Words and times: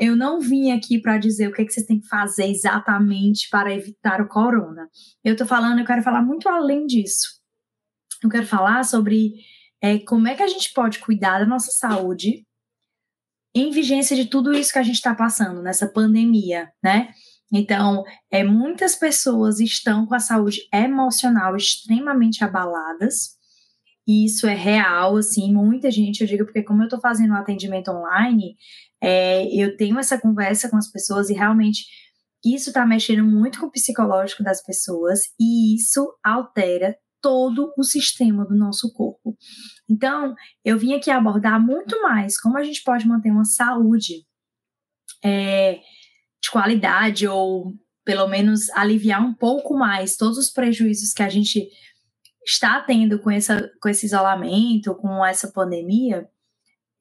Eu 0.00 0.16
não 0.16 0.40
vim 0.40 0.70
aqui 0.72 1.00
para 1.00 1.18
dizer 1.18 1.48
o 1.48 1.52
que, 1.52 1.62
é 1.62 1.64
que 1.64 1.72
vocês 1.72 1.86
têm 1.86 2.00
que 2.00 2.08
fazer 2.08 2.46
exatamente 2.46 3.48
para 3.50 3.72
evitar 3.72 4.20
o 4.20 4.28
corona. 4.28 4.88
Eu 5.24 5.32
estou 5.32 5.46
falando, 5.46 5.78
eu 5.78 5.86
quero 5.86 6.02
falar 6.02 6.22
muito 6.22 6.48
além 6.48 6.86
disso. 6.86 7.40
Eu 8.22 8.30
quero 8.30 8.46
falar 8.46 8.84
sobre 8.84 9.34
é, 9.80 9.98
como 9.98 10.28
é 10.28 10.34
que 10.34 10.42
a 10.42 10.48
gente 10.48 10.72
pode 10.72 10.98
cuidar 10.98 11.38
da 11.38 11.46
nossa 11.46 11.70
saúde 11.70 12.46
em 13.54 13.70
vigência 13.70 14.14
de 14.14 14.26
tudo 14.26 14.52
isso 14.52 14.72
que 14.72 14.78
a 14.78 14.82
gente 14.82 14.96
está 14.96 15.14
passando 15.14 15.62
nessa 15.62 15.88
pandemia, 15.88 16.70
né? 16.82 17.08
Então, 17.52 18.04
é, 18.30 18.42
muitas 18.42 18.96
pessoas 18.96 19.60
estão 19.60 20.04
com 20.06 20.14
a 20.14 20.20
saúde 20.20 20.68
emocional 20.72 21.56
extremamente 21.56 22.44
abaladas. 22.44 23.36
E 24.06 24.24
isso 24.26 24.46
é 24.46 24.54
real, 24.54 25.16
assim, 25.16 25.52
muita 25.52 25.90
gente, 25.90 26.20
eu 26.20 26.26
digo, 26.26 26.44
porque 26.44 26.62
como 26.62 26.82
eu 26.82 26.86
estou 26.86 27.00
fazendo 27.00 27.32
um 27.32 27.36
atendimento 27.36 27.90
online, 27.90 28.56
é, 29.02 29.46
eu 29.54 29.76
tenho 29.76 29.98
essa 29.98 30.20
conversa 30.20 30.68
com 30.68 30.76
as 30.76 30.90
pessoas 30.90 31.28
e 31.30 31.34
realmente 31.34 31.84
isso 32.44 32.70
está 32.70 32.86
mexendo 32.86 33.24
muito 33.24 33.60
com 33.60 33.66
o 33.66 33.70
psicológico 33.70 34.42
das 34.42 34.62
pessoas 34.62 35.20
e 35.38 35.74
isso 35.74 36.14
altera 36.22 36.96
todo 37.20 37.72
o 37.76 37.82
sistema 37.82 38.44
do 38.46 38.54
nosso 38.54 38.92
corpo. 38.92 39.36
Então, 39.90 40.34
eu 40.64 40.78
vim 40.78 40.94
aqui 40.94 41.10
abordar 41.10 41.60
muito 41.60 42.00
mais 42.02 42.40
como 42.40 42.56
a 42.56 42.62
gente 42.62 42.82
pode 42.84 43.06
manter 43.06 43.30
uma 43.30 43.44
saúde 43.44 44.24
é, 45.24 45.80
de 46.40 46.50
qualidade 46.50 47.26
ou 47.26 47.74
pelo 48.04 48.28
menos 48.28 48.70
aliviar 48.70 49.20
um 49.20 49.34
pouco 49.34 49.76
mais 49.76 50.16
todos 50.16 50.38
os 50.38 50.50
prejuízos 50.50 51.12
que 51.12 51.22
a 51.22 51.28
gente 51.28 51.68
está 52.46 52.80
tendo 52.80 53.18
com, 53.18 53.30
essa, 53.30 53.68
com 53.82 53.88
esse 53.88 54.06
isolamento, 54.06 54.94
com 54.94 55.24
essa 55.26 55.50
pandemia, 55.50 56.28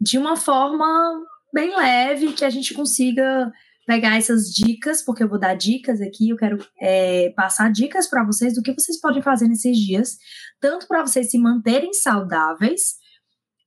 de 0.02 0.18
uma 0.18 0.36
forma 0.36 1.24
bem 1.56 1.74
leve, 1.74 2.34
que 2.34 2.44
a 2.44 2.50
gente 2.50 2.74
consiga 2.74 3.50
pegar 3.88 4.18
essas 4.18 4.48
dicas, 4.54 5.02
porque 5.02 5.24
eu 5.24 5.30
vou 5.30 5.40
dar 5.40 5.56
dicas 5.56 6.02
aqui, 6.02 6.30
eu 6.30 6.36
quero 6.36 6.58
é, 6.82 7.30
passar 7.30 7.72
dicas 7.72 8.10
para 8.10 8.26
vocês 8.26 8.54
do 8.54 8.62
que 8.62 8.74
vocês 8.74 9.00
podem 9.00 9.22
fazer 9.22 9.48
nesses 9.48 9.78
dias, 9.78 10.18
tanto 10.60 10.86
para 10.86 11.02
vocês 11.02 11.32
se 11.32 11.38
manterem 11.38 11.94
saudáveis, 11.94 12.96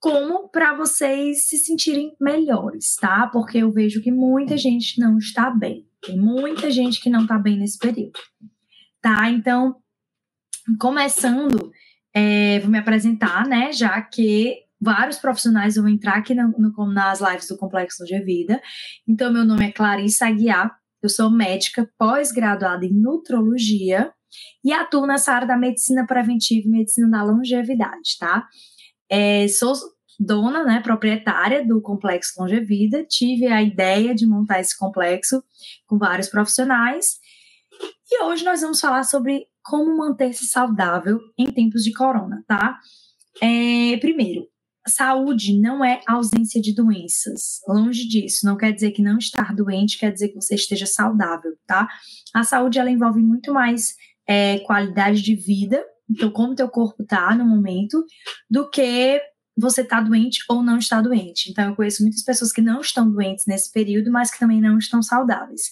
como 0.01 0.51
para 0.51 0.75
vocês 0.75 1.49
se 1.49 1.57
sentirem 1.57 2.15
melhores, 2.21 2.95
tá? 3.01 3.27
Porque 3.33 3.59
eu 3.59 3.73
vejo 3.73 4.03
que 4.03 4.13
muita 4.13 4.57
gente 4.57 5.01
não 5.01 5.17
está 5.17 5.51
bem. 5.51 5.89
Tem 6.03 6.17
muita 6.17 6.71
gente 6.71 7.01
que 7.01 7.11
não 7.11 7.23
está 7.23 7.39
bem 7.39 7.59
nesse 7.59 7.79
período, 7.79 8.19
tá? 9.01 9.31
Então, 9.31 9.77
começando, 10.79 11.73
é, 12.15 12.61
vou 12.61 12.71
me 12.71 12.79
apresentar, 12.79 13.47
né? 13.49 13.73
Já 13.73 14.01
que 14.03 14.68
vários 14.81 15.19
profissionais 15.19 15.77
vão 15.77 15.89
entrar 15.89 16.17
aqui 16.17 16.35
no, 16.35 16.93
nas 16.93 17.21
lives 17.21 17.49
do 17.49 17.57
Complexo 17.57 18.05
de 18.05 18.19
Vida. 18.21 18.61
Então, 19.07 19.33
meu 19.33 19.45
nome 19.45 19.67
é 19.67 19.73
Clarissa 19.73 20.27
Aguiar, 20.27 20.77
eu 21.03 21.09
sou 21.09 21.31
médica 21.31 21.89
pós-graduada 21.97 22.85
em 22.85 22.93
nutrologia 22.93 24.13
e 24.65 24.73
atuo 24.73 25.07
nessa 25.07 25.33
área 25.33 25.47
da 25.47 25.57
medicina 25.57 26.07
preventiva 26.07 26.67
e 26.67 26.71
medicina 26.71 27.09
da 27.09 27.23
longevidade, 27.23 28.19
tá? 28.19 28.47
É, 29.09 29.47
sou 29.49 29.75
dona, 30.19 30.65
né, 30.65 30.81
proprietária 30.81 31.65
do 31.65 31.81
Complexo 31.81 32.41
Longevida, 32.41 33.05
tive 33.05 33.47
a 33.47 33.63
ideia 33.63 34.15
de 34.15 34.27
montar 34.27 34.61
esse 34.61 34.77
complexo 34.77 35.43
com 35.87 35.97
vários 35.97 36.29
profissionais 36.29 37.21
e 38.11 38.23
hoje 38.25 38.45
nós 38.45 38.61
vamos 38.61 38.81
falar 38.81 39.05
sobre 39.05 39.47
como 39.63 39.97
manter-se 39.97 40.47
saudável 40.47 41.21
em 41.39 41.47
tempos 41.53 41.85
de 41.85 41.93
corona, 41.93 42.43
tá? 42.47 42.79
É, 43.41 43.97
primeiro, 43.99 44.49
saúde 44.89 45.59
não 45.61 45.85
é 45.85 46.01
ausência 46.07 46.61
de 46.61 46.75
doenças. 46.75 47.61
Longe 47.69 48.07
disso, 48.09 48.47
não 48.47 48.57
quer 48.57 48.73
dizer 48.73 48.93
que 48.93 49.03
não 49.03 49.19
estar 49.19 49.55
doente 49.55 49.99
quer 49.99 50.13
dizer 50.13 50.29
que 50.29 50.35
você 50.35 50.55
esteja 50.55 50.87
saudável, 50.87 51.53
tá? 51.67 51.89
A 52.35 52.43
saúde 52.43 52.79
ela 52.79 52.91
envolve 52.91 53.21
muito 53.21 53.53
mais 53.53 53.95
é, 54.27 54.59
qualidade 54.61 55.23
de 55.23 55.35
vida, 55.35 55.85
então 56.09 56.31
como 56.31 56.55
teu 56.55 56.69
corpo 56.69 57.05
tá 57.05 57.35
no 57.35 57.47
momento, 57.47 58.05
do 58.51 58.69
que 58.69 59.21
você 59.57 59.83
tá 59.83 60.01
doente 60.01 60.41
ou 60.49 60.63
não 60.63 60.79
está 60.79 61.01
doente. 61.01 61.51
Então 61.51 61.69
eu 61.69 61.77
conheço 61.77 62.03
muitas 62.03 62.23
pessoas 62.23 62.53
que 62.53 62.61
não 62.61 62.81
estão 62.81 63.11
doentes 63.11 63.45
nesse 63.47 63.73
período, 63.73 64.11
mas 64.11 64.31
que 64.31 64.39
também 64.39 64.61
não 64.61 64.79
estão 64.79 65.03
saudáveis. 65.03 65.63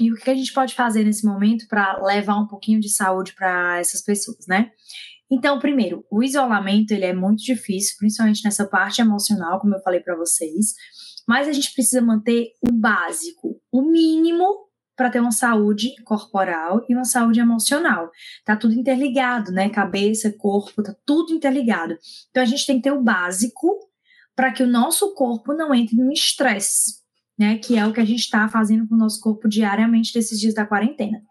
E 0.00 0.10
o 0.10 0.16
que 0.16 0.30
a 0.30 0.34
gente 0.34 0.52
pode 0.52 0.74
fazer 0.74 1.04
nesse 1.04 1.24
momento 1.26 1.66
para 1.68 2.02
levar 2.02 2.36
um 2.36 2.46
pouquinho 2.46 2.80
de 2.80 2.88
saúde 2.88 3.34
para 3.34 3.78
essas 3.78 4.00
pessoas, 4.00 4.46
né? 4.46 4.70
Então, 5.32 5.58
primeiro, 5.58 6.04
o 6.10 6.22
isolamento 6.22 6.90
ele 6.90 7.06
é 7.06 7.14
muito 7.14 7.42
difícil, 7.42 7.96
principalmente 7.98 8.44
nessa 8.44 8.68
parte 8.68 9.00
emocional, 9.00 9.58
como 9.58 9.74
eu 9.74 9.80
falei 9.80 10.00
para 10.00 10.14
vocês. 10.14 10.74
Mas 11.26 11.48
a 11.48 11.52
gente 11.52 11.72
precisa 11.72 12.02
manter 12.02 12.48
o 12.60 12.70
básico, 12.70 13.58
o 13.72 13.80
mínimo 13.80 14.44
para 14.94 15.08
ter 15.08 15.20
uma 15.20 15.32
saúde 15.32 15.94
corporal 16.04 16.84
e 16.86 16.94
uma 16.94 17.06
saúde 17.06 17.40
emocional. 17.40 18.10
Tá 18.44 18.54
tudo 18.54 18.74
interligado, 18.74 19.50
né? 19.52 19.70
Cabeça, 19.70 20.30
corpo, 20.36 20.82
tá 20.82 20.94
tudo 21.06 21.32
interligado. 21.32 21.96
Então 22.28 22.42
a 22.42 22.46
gente 22.46 22.66
tem 22.66 22.76
que 22.76 22.82
ter 22.82 22.92
o 22.92 23.02
básico 23.02 23.78
para 24.36 24.52
que 24.52 24.62
o 24.62 24.66
nosso 24.66 25.14
corpo 25.14 25.54
não 25.54 25.74
entre 25.74 25.96
no 25.96 26.12
estresse, 26.12 27.00
né? 27.38 27.56
Que 27.56 27.78
é 27.78 27.86
o 27.86 27.92
que 27.94 28.00
a 28.00 28.04
gente 28.04 28.20
está 28.20 28.46
fazendo 28.50 28.86
com 28.86 28.94
o 28.94 28.98
nosso 28.98 29.18
corpo 29.18 29.48
diariamente 29.48 30.14
nesses 30.14 30.38
dias 30.38 30.52
da 30.52 30.66
quarentena. 30.66 31.22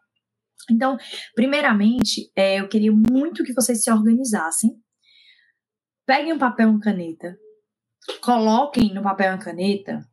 Então, 0.71 0.97
primeiramente, 1.35 2.31
é, 2.35 2.59
eu 2.59 2.67
queria 2.67 2.91
muito 2.91 3.43
que 3.43 3.53
vocês 3.53 3.83
se 3.83 3.91
organizassem. 3.91 4.71
Peguem 6.05 6.33
um 6.33 6.39
papel 6.39 6.67
e 6.67 6.71
uma 6.71 6.79
caneta, 6.79 7.37
coloquem 8.21 8.93
no 8.93 9.03
papel 9.03 9.27
e 9.27 9.35
uma 9.35 9.43
caneta 9.43 10.11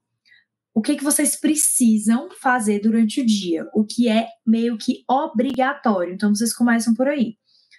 o 0.78 0.80
que, 0.80 0.94
que 0.94 1.02
vocês 1.02 1.34
precisam 1.34 2.28
fazer 2.40 2.78
durante 2.78 3.20
o 3.20 3.26
dia, 3.26 3.66
o 3.74 3.84
que 3.84 4.08
é 4.08 4.28
meio 4.46 4.78
que 4.78 5.02
obrigatório. 5.10 6.14
Então, 6.14 6.32
vocês 6.32 6.54
começam 6.54 6.94
por 6.94 7.08
aí. 7.08 7.34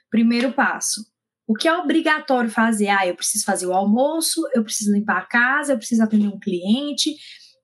Primeiro 0.09 0.51
passo. 0.51 1.05
O 1.47 1.53
que 1.53 1.65
é 1.65 1.73
obrigatório 1.73 2.49
fazer? 2.49 2.89
Ah, 2.89 3.07
eu 3.07 3.15
preciso 3.15 3.45
fazer 3.45 3.67
o 3.67 3.73
almoço, 3.73 4.41
eu 4.53 4.65
preciso 4.65 4.91
limpar 4.91 5.19
a 5.19 5.25
casa, 5.25 5.71
eu 5.71 5.77
preciso 5.77 6.03
atender 6.03 6.27
um 6.27 6.37
cliente, 6.37 7.15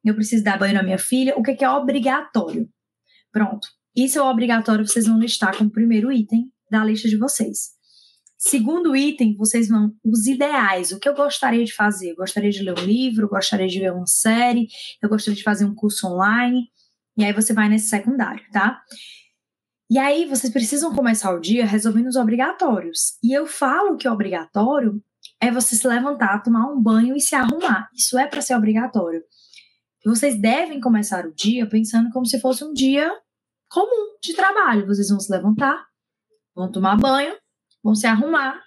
eu 0.06 0.16
preciso 0.16 0.42
dar 0.42 0.58
banho 0.58 0.74
na 0.74 0.84
minha 0.84 0.98
filha. 0.98 1.36
O 1.38 1.44
que, 1.44 1.54
que 1.54 1.66
é 1.66 1.70
obrigatório? 1.70 2.70
Pronto. 3.30 3.68
Isso 3.96 4.20
é 4.20 4.22
obrigatório, 4.22 4.86
vocês 4.86 5.08
vão 5.08 5.18
listar 5.18 5.58
como 5.58 5.72
primeiro 5.72 6.12
item 6.12 6.52
da 6.70 6.84
lista 6.84 7.08
de 7.08 7.18
vocês. 7.18 7.76
Segundo 8.38 8.96
item, 8.96 9.36
vocês 9.38 9.70
vão 9.70 9.96
os 10.04 10.28
ideais, 10.28 10.92
o 10.92 11.00
que 11.00 11.08
eu 11.08 11.16
gostaria 11.16 11.64
de 11.64 11.74
fazer. 11.74 12.12
Eu 12.12 12.16
gostaria 12.18 12.52
de 12.52 12.62
ler 12.62 12.78
um 12.78 12.84
livro, 12.84 13.30
gostaria 13.30 13.68
de 13.68 13.80
ver 13.80 13.94
uma 13.94 14.06
série, 14.06 14.68
eu 15.02 15.10
gostaria 15.10 15.38
de 15.38 15.44
fazer 15.44 15.66
um 15.66 15.74
curso 15.74 16.08
online. 16.08 16.70
E 17.18 17.24
aí 17.24 17.32
você 17.32 17.54
vai 17.54 17.70
nesse 17.70 17.88
secundário, 17.88 18.44
tá? 18.52 18.82
E 19.90 19.98
aí 19.98 20.26
vocês 20.26 20.52
precisam 20.52 20.94
começar 20.94 21.34
o 21.34 21.40
dia 21.40 21.66
resolvendo 21.66 22.08
os 22.08 22.18
obrigatórios. 22.18 23.18
E 23.24 23.36
eu 23.36 23.48
falo 23.48 23.98
que 23.98 24.10
obrigatório 24.10 25.02
é 25.40 25.50
você 25.50 25.76
se 25.76 25.88
levantar, 25.88 26.44
tomar 26.44 26.72
um 26.72 26.82
banho 26.82 27.16
e 27.16 27.22
se 27.22 27.36
arrumar. 27.36 27.90
Isso 27.96 28.18
é 28.18 28.28
para 28.28 28.42
ser 28.42 28.56
obrigatório. 28.56 29.24
Vocês 30.06 30.40
devem 30.40 30.80
começar 30.80 31.26
o 31.26 31.34
dia 31.34 31.68
pensando 31.68 32.10
como 32.12 32.26
se 32.26 32.40
fosse 32.40 32.64
um 32.64 32.74
dia 32.74 33.12
comum 33.70 34.18
de 34.22 34.34
trabalho. 34.34 34.88
Vocês 34.88 35.10
vão 35.10 35.20
se 35.20 35.32
levantar, 35.32 35.86
vão 36.56 36.72
tomar 36.72 36.98
banho, 36.98 37.36
vão 37.84 37.96
se 37.96 38.08
arrumar 38.08 38.62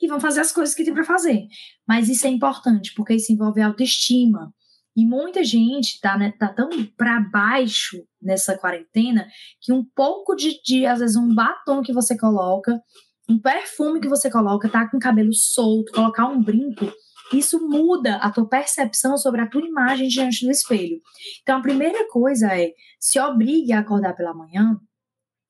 e 0.00 0.08
vão 0.08 0.18
fazer 0.18 0.40
as 0.40 0.52
coisas 0.52 0.74
que 0.74 0.84
tem 0.84 0.94
para 0.94 1.04
fazer. 1.04 1.46
Mas 1.86 2.08
isso 2.08 2.26
é 2.26 2.30
importante, 2.30 2.92
porque 2.94 3.14
isso 3.14 3.32
envolve 3.32 3.60
autoestima. 3.60 4.52
E 4.96 5.06
muita 5.06 5.44
gente 5.44 6.00
tá, 6.00 6.18
né, 6.18 6.32
tá 6.38 6.48
tão 6.52 6.68
para 6.96 7.20
baixo 7.20 8.02
nessa 8.20 8.58
quarentena 8.58 9.28
que 9.60 9.72
um 9.72 9.84
pouco 9.84 10.34
de, 10.34 10.60
de, 10.62 10.84
às 10.84 10.98
vezes, 10.98 11.16
um 11.16 11.32
batom 11.32 11.80
que 11.82 11.92
você 11.92 12.18
coloca, 12.18 12.80
um 13.28 13.38
perfume 13.38 14.00
que 14.00 14.08
você 14.08 14.30
coloca, 14.30 14.68
tá 14.68 14.90
com 14.90 14.96
o 14.96 15.00
cabelo 15.00 15.32
solto, 15.32 15.92
colocar 15.92 16.26
um 16.26 16.42
brinco, 16.42 16.92
isso 17.38 17.68
muda 17.68 18.16
a 18.16 18.30
tua 18.30 18.48
percepção 18.48 19.16
sobre 19.16 19.40
a 19.40 19.46
tua 19.46 19.62
imagem 19.62 20.08
diante 20.08 20.44
do 20.44 20.50
espelho. 20.50 21.00
Então, 21.42 21.58
a 21.58 21.62
primeira 21.62 22.08
coisa 22.08 22.48
é 22.48 22.72
se 22.98 23.18
obrigue 23.20 23.72
a 23.72 23.80
acordar 23.80 24.14
pela 24.14 24.34
manhã. 24.34 24.80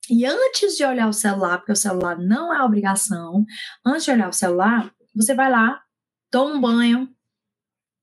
E 0.09 0.25
antes 0.25 0.75
de 0.75 0.83
olhar 0.83 1.07
o 1.07 1.13
celular, 1.13 1.57
porque 1.57 1.71
o 1.71 1.75
celular 1.75 2.17
não 2.17 2.53
é 2.53 2.63
obrigação, 2.63 3.45
antes 3.85 4.05
de 4.05 4.11
olhar 4.11 4.29
o 4.29 4.33
celular, 4.33 4.93
você 5.15 5.33
vai 5.33 5.49
lá, 5.49 5.81
toma 6.29 6.55
um 6.55 6.61
banho, 6.61 7.09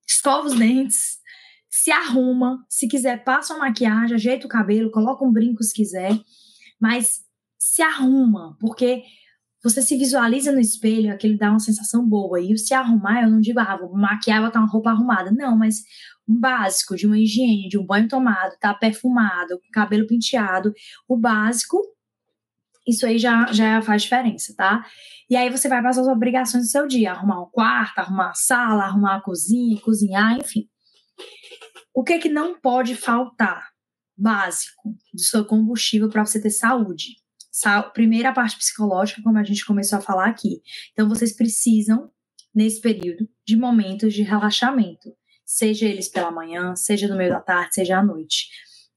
escova 0.06 0.46
os 0.46 0.54
dentes, 0.54 1.18
se 1.68 1.90
arruma, 1.90 2.64
se 2.68 2.88
quiser, 2.88 3.22
passa 3.24 3.54
uma 3.54 3.66
maquiagem, 3.66 4.14
ajeita 4.14 4.46
o 4.46 4.50
cabelo, 4.50 4.90
coloca 4.90 5.24
um 5.24 5.32
brinco 5.32 5.62
se 5.62 5.74
quiser, 5.74 6.18
mas 6.80 7.20
se 7.58 7.82
arruma, 7.82 8.56
porque 8.60 9.04
você 9.62 9.82
se 9.82 9.96
visualiza 9.96 10.52
no 10.52 10.60
espelho, 10.60 11.12
aquilo 11.12 11.36
dá 11.36 11.50
uma 11.50 11.58
sensação 11.58 12.06
boa. 12.06 12.40
E 12.40 12.52
o 12.52 12.58
se 12.58 12.72
arrumar, 12.74 13.22
eu 13.22 13.30
não 13.30 13.40
digo, 13.40 13.58
ah, 13.58 13.76
vou 13.76 13.96
maquiar, 13.96 14.42
botar 14.42 14.60
uma 14.60 14.68
roupa 14.68 14.90
arrumada. 14.90 15.32
Não, 15.32 15.56
mas 15.56 15.82
um 16.28 16.38
básico 16.38 16.94
de 16.94 17.06
uma 17.06 17.18
higiene, 17.18 17.68
de 17.68 17.78
um 17.78 17.86
banho 17.86 18.06
tomado, 18.06 18.56
tá 18.60 18.74
perfumado, 18.74 19.60
cabelo 19.72 20.06
penteado, 20.06 20.72
o 21.08 21.16
básico, 21.16 21.78
isso 22.86 23.06
aí 23.06 23.18
já, 23.18 23.52
já 23.52 23.82
faz 23.82 24.02
diferença, 24.02 24.54
tá? 24.56 24.84
E 25.28 25.36
aí 25.36 25.50
você 25.50 25.68
vai 25.68 25.82
passar 25.82 26.02
as 26.02 26.08
obrigações 26.08 26.64
do 26.64 26.70
seu 26.70 26.86
dia, 26.86 27.12
arrumar 27.12 27.42
um 27.42 27.50
quarto, 27.50 27.98
arrumar 27.98 28.30
a 28.30 28.34
sala, 28.34 28.84
arrumar 28.84 29.16
a 29.16 29.20
cozinha, 29.20 29.80
cozinhar, 29.80 30.38
enfim. 30.38 30.68
O 31.94 32.04
que 32.04 32.14
é 32.14 32.18
que 32.18 32.28
não 32.28 32.58
pode 32.60 32.94
faltar? 32.94 33.68
Básico 34.16 34.96
do 35.12 35.20
seu 35.20 35.44
combustível 35.44 36.08
para 36.08 36.24
você 36.24 36.40
ter 36.40 36.50
saúde. 36.50 37.16
Primeira 37.92 38.32
parte 38.32 38.56
psicológica, 38.56 39.22
como 39.22 39.38
a 39.38 39.44
gente 39.44 39.64
começou 39.64 39.98
a 39.98 40.02
falar 40.02 40.26
aqui. 40.26 40.62
Então, 40.92 41.08
vocês 41.08 41.34
precisam, 41.34 42.10
nesse 42.54 42.80
período, 42.80 43.28
de 43.46 43.56
momentos 43.56 44.14
de 44.14 44.22
relaxamento, 44.22 45.12
seja 45.44 45.86
eles 45.86 46.08
pela 46.08 46.30
manhã, 46.30 46.76
seja 46.76 47.08
no 47.08 47.16
meio 47.16 47.30
da 47.30 47.40
tarde, 47.40 47.74
seja 47.74 47.98
à 47.98 48.02
noite. 48.04 48.48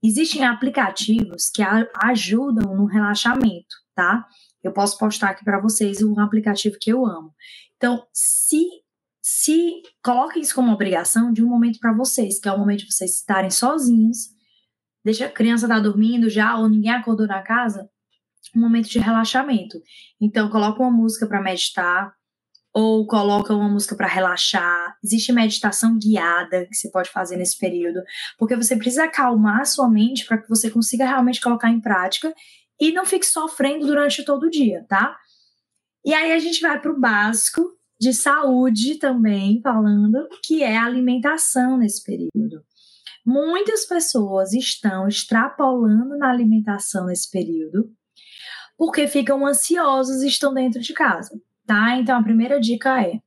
Existem 0.03 0.43
aplicativos 0.43 1.49
que 1.49 1.61
ajudam 2.03 2.75
no 2.75 2.85
relaxamento, 2.85 3.75
tá? 3.95 4.27
Eu 4.63 4.73
posso 4.73 4.97
postar 4.97 5.29
aqui 5.29 5.43
para 5.43 5.61
vocês 5.61 6.01
um 6.01 6.19
aplicativo 6.19 6.77
que 6.79 6.91
eu 6.91 7.05
amo. 7.05 7.33
Então, 7.77 8.05
se 8.13 8.63
se 9.21 9.83
coloquem 10.03 10.41
isso 10.41 10.55
como 10.55 10.73
obrigação 10.73 11.31
de 11.31 11.43
um 11.43 11.47
momento 11.47 11.79
para 11.79 11.93
vocês, 11.93 12.39
que 12.39 12.49
é 12.49 12.51
o 12.51 12.57
momento 12.57 12.79
de 12.79 12.91
vocês 12.91 13.15
estarem 13.17 13.51
sozinhos, 13.51 14.29
deixa 15.05 15.27
a 15.27 15.31
criança 15.31 15.65
estar 15.65 15.75
tá 15.75 15.81
dormindo 15.81 16.29
já 16.29 16.57
ou 16.57 16.67
ninguém 16.67 16.91
acordou 16.91 17.27
na 17.27 17.41
casa, 17.41 17.87
um 18.55 18.59
momento 18.59 18.89
de 18.89 18.99
relaxamento. 18.99 19.81
Então, 20.19 20.49
coloca 20.49 20.81
uma 20.81 20.91
música 20.91 21.27
para 21.27 21.41
meditar 21.41 22.13
ou 22.73 23.05
coloca 23.05 23.53
uma 23.53 23.69
música 23.69 23.95
para 23.95 24.07
relaxar. 24.07 24.97
Existe 25.03 25.31
meditação 25.31 25.97
guiada 25.97 26.65
que 26.67 26.75
você 26.75 26.89
pode 26.89 27.09
fazer 27.09 27.37
nesse 27.37 27.57
período, 27.57 28.01
porque 28.37 28.55
você 28.55 28.75
precisa 28.75 29.05
acalmar 29.05 29.61
a 29.61 29.65
sua 29.65 29.89
mente 29.89 30.25
para 30.25 30.37
que 30.37 30.47
você 30.47 30.69
consiga 30.69 31.05
realmente 31.05 31.41
colocar 31.41 31.69
em 31.69 31.81
prática 31.81 32.33
e 32.79 32.91
não 32.91 33.05
fique 33.05 33.25
sofrendo 33.25 33.85
durante 33.85 34.23
todo 34.23 34.43
o 34.43 34.49
dia, 34.49 34.85
tá? 34.87 35.15
E 36.03 36.13
aí 36.13 36.31
a 36.31 36.39
gente 36.39 36.61
vai 36.61 36.79
para 36.79 36.91
o 36.91 36.99
básico 36.99 37.61
de 37.99 38.13
saúde 38.13 38.95
também, 38.95 39.61
falando 39.61 40.27
que 40.43 40.63
é 40.63 40.75
a 40.75 40.85
alimentação 40.85 41.77
nesse 41.77 42.03
período. 42.03 42.63
Muitas 43.23 43.85
pessoas 43.85 44.53
estão 44.53 45.07
extrapolando 45.07 46.17
na 46.17 46.31
alimentação 46.31 47.05
nesse 47.05 47.29
período 47.29 47.91
porque 48.77 49.07
ficam 49.07 49.45
ansiosos 49.45 50.21
e 50.21 50.27
estão 50.27 50.53
dentro 50.53 50.81
de 50.81 50.93
casa, 50.93 51.39
tá? 51.65 51.97
Então 51.97 52.17
a 52.17 52.23
primeira 52.23 52.59
dica 52.59 53.01
é: 53.01 53.19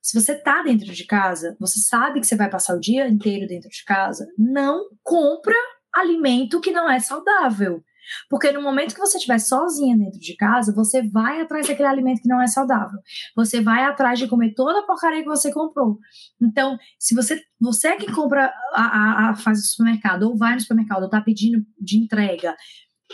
se 0.00 0.18
você 0.18 0.34
tá 0.34 0.62
dentro 0.62 0.92
de 0.92 1.04
casa, 1.04 1.56
você 1.58 1.80
sabe 1.80 2.20
que 2.20 2.26
você 2.26 2.36
vai 2.36 2.48
passar 2.48 2.74
o 2.74 2.80
dia 2.80 3.08
inteiro 3.08 3.46
dentro 3.46 3.68
de 3.68 3.84
casa, 3.84 4.26
não 4.38 4.88
compra 5.02 5.56
alimento 5.94 6.60
que 6.60 6.70
não 6.70 6.90
é 6.90 7.00
saudável. 7.00 7.82
Porque 8.28 8.50
no 8.52 8.62
momento 8.62 8.94
que 8.94 9.00
você 9.00 9.18
estiver 9.18 9.38
sozinha 9.38 9.96
dentro 9.96 10.18
de 10.18 10.34
casa, 10.34 10.74
você 10.74 11.02
vai 11.02 11.40
atrás 11.40 11.68
daquele 11.68 11.88
alimento 11.88 12.22
que 12.22 12.28
não 12.28 12.40
é 12.40 12.46
saudável. 12.46 12.98
Você 13.36 13.60
vai 13.60 13.84
atrás 13.84 14.18
de 14.18 14.26
comer 14.26 14.54
toda 14.54 14.80
a 14.80 14.86
porcaria 14.86 15.22
que 15.22 15.28
você 15.28 15.52
comprou. 15.52 15.98
Então, 16.40 16.78
se 16.98 17.14
você, 17.14 17.42
você 17.60 17.88
é 17.88 17.96
que 17.96 18.10
compra, 18.12 18.52
a, 18.72 18.82
a, 18.82 19.30
a 19.30 19.34
faz 19.34 19.58
o 19.58 19.62
supermercado, 19.62 20.22
ou 20.22 20.36
vai 20.36 20.54
no 20.54 20.60
supermercado, 20.60 21.02
ou 21.02 21.10
tá 21.10 21.20
pedindo 21.20 21.64
de 21.78 21.98
entrega, 21.98 22.56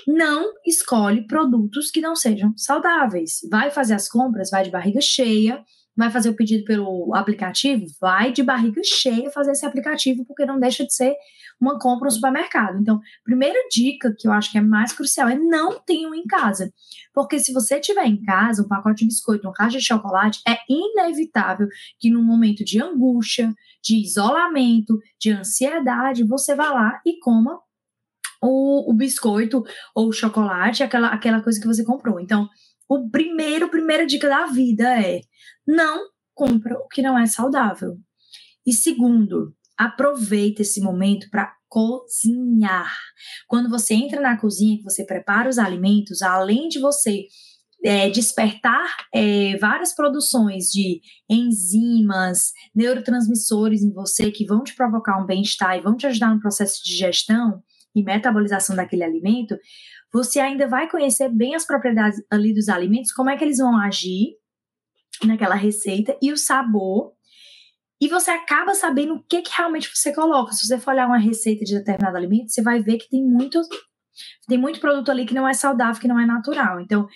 não 0.06 0.52
escolhe 0.66 1.26
produtos 1.26 1.90
que 1.90 2.00
não 2.00 2.16
sejam 2.16 2.52
saudáveis. 2.56 3.40
Vai 3.50 3.70
fazer 3.70 3.94
as 3.94 4.08
compras, 4.08 4.50
vai 4.50 4.64
de 4.64 4.70
barriga 4.70 5.00
cheia, 5.00 5.62
vai 5.96 6.10
fazer 6.10 6.28
o 6.28 6.36
pedido 6.36 6.64
pelo 6.64 7.14
aplicativo, 7.14 7.86
vai 8.00 8.32
de 8.32 8.42
barriga 8.42 8.80
cheia 8.84 9.30
fazer 9.30 9.52
esse 9.52 9.64
aplicativo, 9.64 10.24
porque 10.24 10.44
não 10.44 10.58
deixa 10.58 10.84
de 10.84 10.92
ser 10.92 11.14
uma 11.60 11.78
compra 11.78 12.06
no 12.06 12.10
supermercado. 12.10 12.80
Então, 12.80 13.00
primeira 13.24 13.58
dica 13.70 14.12
que 14.18 14.26
eu 14.26 14.32
acho 14.32 14.50
que 14.50 14.58
é 14.58 14.60
mais 14.60 14.92
crucial 14.92 15.28
é 15.28 15.38
não 15.38 15.78
tenham 15.80 16.14
em 16.14 16.24
casa. 16.24 16.72
Porque 17.12 17.38
se 17.38 17.52
você 17.52 17.78
tiver 17.78 18.06
em 18.06 18.20
casa 18.22 18.62
um 18.62 18.68
pacote 18.68 19.00
de 19.00 19.06
biscoito, 19.06 19.46
uma 19.46 19.54
caixa 19.54 19.78
de 19.78 19.84
chocolate, 19.84 20.40
é 20.46 20.58
inevitável 20.68 21.68
que 21.98 22.10
num 22.10 22.24
momento 22.24 22.64
de 22.64 22.82
angústia, 22.82 23.54
de 23.82 24.02
isolamento, 24.02 24.98
de 25.20 25.30
ansiedade, 25.30 26.24
você 26.24 26.54
vá 26.54 26.70
lá 26.70 27.00
e 27.06 27.18
coma 27.20 27.60
o, 28.44 28.90
o 28.90 28.94
biscoito 28.94 29.64
ou 29.94 30.08
o 30.08 30.12
chocolate, 30.12 30.82
aquela, 30.82 31.08
aquela 31.08 31.42
coisa 31.42 31.60
que 31.60 31.66
você 31.66 31.84
comprou. 31.84 32.20
Então, 32.20 32.48
o 32.88 33.08
primeiro, 33.10 33.70
primeira 33.70 34.06
dica 34.06 34.28
da 34.28 34.46
vida 34.46 35.00
é 35.00 35.20
não 35.66 36.08
compra 36.34 36.76
o 36.78 36.88
que 36.88 37.00
não 37.00 37.18
é 37.18 37.26
saudável. 37.26 37.96
E 38.66 38.72
segundo, 38.72 39.54
aproveita 39.76 40.62
esse 40.62 40.80
momento 40.80 41.28
para 41.30 41.52
cozinhar. 41.68 42.94
Quando 43.48 43.70
você 43.70 43.94
entra 43.94 44.20
na 44.20 44.38
cozinha, 44.38 44.76
que 44.76 44.84
você 44.84 45.04
prepara 45.04 45.48
os 45.48 45.58
alimentos, 45.58 46.22
além 46.22 46.68
de 46.68 46.78
você 46.78 47.26
é, 47.84 48.08
despertar 48.10 48.86
é, 49.12 49.56
várias 49.58 49.94
produções 49.94 50.66
de 50.66 51.00
enzimas, 51.28 52.52
neurotransmissores 52.74 53.82
em 53.82 53.92
você 53.92 54.30
que 54.30 54.46
vão 54.46 54.62
te 54.62 54.74
provocar 54.74 55.20
um 55.20 55.26
bem-estar 55.26 55.76
e 55.76 55.82
vão 55.82 55.96
te 55.96 56.06
ajudar 56.06 56.34
no 56.34 56.40
processo 56.40 56.82
de 56.82 56.90
digestão 56.90 57.62
e 57.94 58.02
metabolização 58.02 58.74
daquele 58.74 59.04
alimento, 59.04 59.56
você 60.12 60.40
ainda 60.40 60.66
vai 60.66 60.88
conhecer 60.88 61.28
bem 61.28 61.54
as 61.54 61.66
propriedades 61.66 62.22
ali 62.30 62.52
dos 62.52 62.68
alimentos, 62.68 63.12
como 63.12 63.30
é 63.30 63.36
que 63.36 63.44
eles 63.44 63.58
vão 63.58 63.78
agir 63.78 64.36
naquela 65.24 65.54
receita 65.54 66.16
e 66.20 66.32
o 66.32 66.36
sabor 66.36 67.14
e 68.00 68.08
você 68.08 68.30
acaba 68.30 68.74
sabendo 68.74 69.14
o 69.14 69.22
que, 69.22 69.40
que 69.40 69.56
realmente 69.56 69.90
você 69.92 70.12
coloca. 70.12 70.52
Se 70.52 70.66
você 70.66 70.78
for 70.78 70.92
olhar 70.92 71.06
uma 71.06 71.18
receita 71.18 71.64
de 71.64 71.78
determinado 71.78 72.16
alimento, 72.16 72.50
você 72.50 72.60
vai 72.60 72.82
ver 72.82 72.98
que 72.98 73.08
tem 73.08 73.24
muito, 73.24 73.60
tem 74.46 74.58
muito 74.58 74.80
produto 74.80 75.10
ali 75.10 75.24
que 75.24 75.34
não 75.34 75.48
é 75.48 75.54
saudável, 75.54 76.00
que 76.00 76.08
não 76.08 76.18
é 76.18 76.26
natural. 76.26 76.80
Então, 76.80 77.06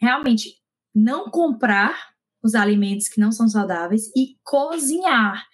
realmente, 0.00 0.54
não 0.94 1.28
comprar 1.30 1.94
os 2.42 2.54
alimentos 2.54 3.08
que 3.08 3.20
não 3.20 3.30
são 3.32 3.48
saudáveis 3.48 4.10
e 4.16 4.36
cozinhar. 4.42 5.44